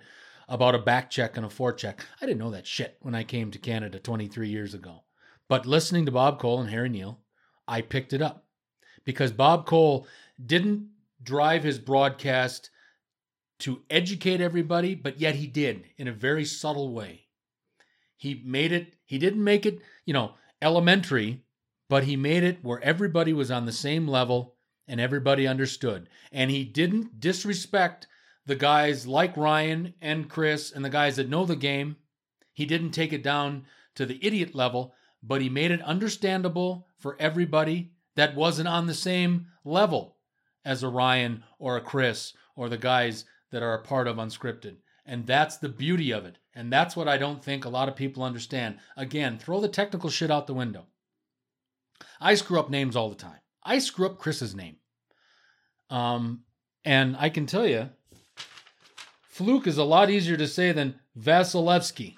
[0.49, 2.01] about a back check and a forecheck.
[2.21, 5.05] I didn't know that shit when I came to Canada 23 years ago.
[5.49, 7.21] But listening to Bob Cole and Harry Neale,
[7.69, 8.45] I picked it up
[9.05, 10.07] because Bob Cole
[10.45, 10.89] didn't
[11.23, 12.71] drive his broadcast
[13.61, 17.26] to educate everybody, but yet he did in a very subtle way.
[18.17, 21.45] He made it, he didn't make it, you know, elementary,
[21.89, 24.55] but he made it where everybody was on the same level
[24.89, 26.09] and everybody understood.
[26.33, 28.07] And he didn't disrespect
[28.47, 31.97] the guys like Ryan and Chris and the guys that know the game.
[32.53, 37.17] He didn't take it down to the idiot level, but he made it understandable for
[37.21, 40.17] everybody that wasn't on the same level
[40.65, 44.77] as a Ryan or a Chris or the guys that are a part of Unscripted.
[45.07, 46.39] And that's the beauty of it.
[46.55, 48.79] And that's what I don't think a lot of people understand.
[48.97, 50.87] Again, throw the technical shit out the window.
[52.21, 53.39] I screw up names all the time.
[53.63, 54.77] I screw up Chris's name.
[55.91, 56.43] Um,
[56.85, 57.91] and I can tell you,
[59.29, 62.17] Fluke is a lot easier to say than Vasilevsky.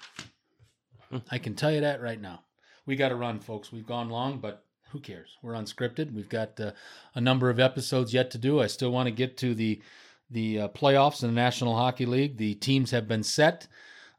[1.29, 2.43] I can tell you that right now.
[2.85, 3.71] We got to run, folks.
[3.71, 5.37] We've gone long, but who cares?
[5.41, 6.13] We're unscripted.
[6.13, 6.71] We've got uh,
[7.13, 8.61] a number of episodes yet to do.
[8.61, 9.81] I still want to get to the
[10.29, 12.37] the uh, playoffs in the National Hockey League.
[12.37, 13.67] The teams have been set.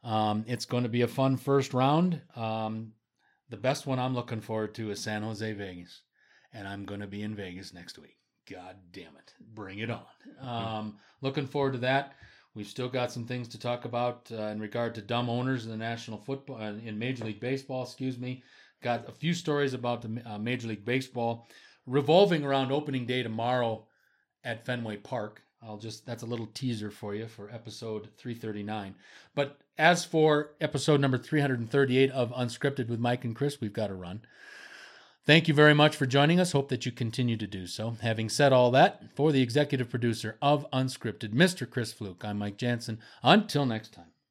[0.03, 2.21] Um, it's going to be a fun first round.
[2.35, 2.93] Um,
[3.49, 6.01] the best one I'm looking forward to is San Jose Vegas,
[6.53, 8.17] and I'm going to be in Vegas next week.
[8.49, 10.05] God damn it, bring it on!
[10.41, 12.13] Um, looking forward to that.
[12.53, 15.71] We've still got some things to talk about uh, in regard to dumb owners in
[15.71, 17.83] the National Football uh, in Major League Baseball.
[17.83, 18.43] Excuse me.
[18.81, 21.47] Got a few stories about the uh, Major League Baseball
[21.85, 23.85] revolving around opening day tomorrow
[24.43, 25.43] at Fenway Park.
[25.63, 28.95] I'll just that's a little teaser for you for episode 339.
[29.35, 33.93] But as for episode number 338 of Unscripted with Mike and Chris, we've got to
[33.93, 34.21] run.
[35.23, 36.51] Thank you very much for joining us.
[36.51, 37.95] Hope that you continue to do so.
[38.01, 41.69] Having said all that, for the executive producer of Unscripted, Mr.
[41.69, 42.99] Chris Fluke, I'm Mike Jansen.
[43.21, 44.11] Until next time.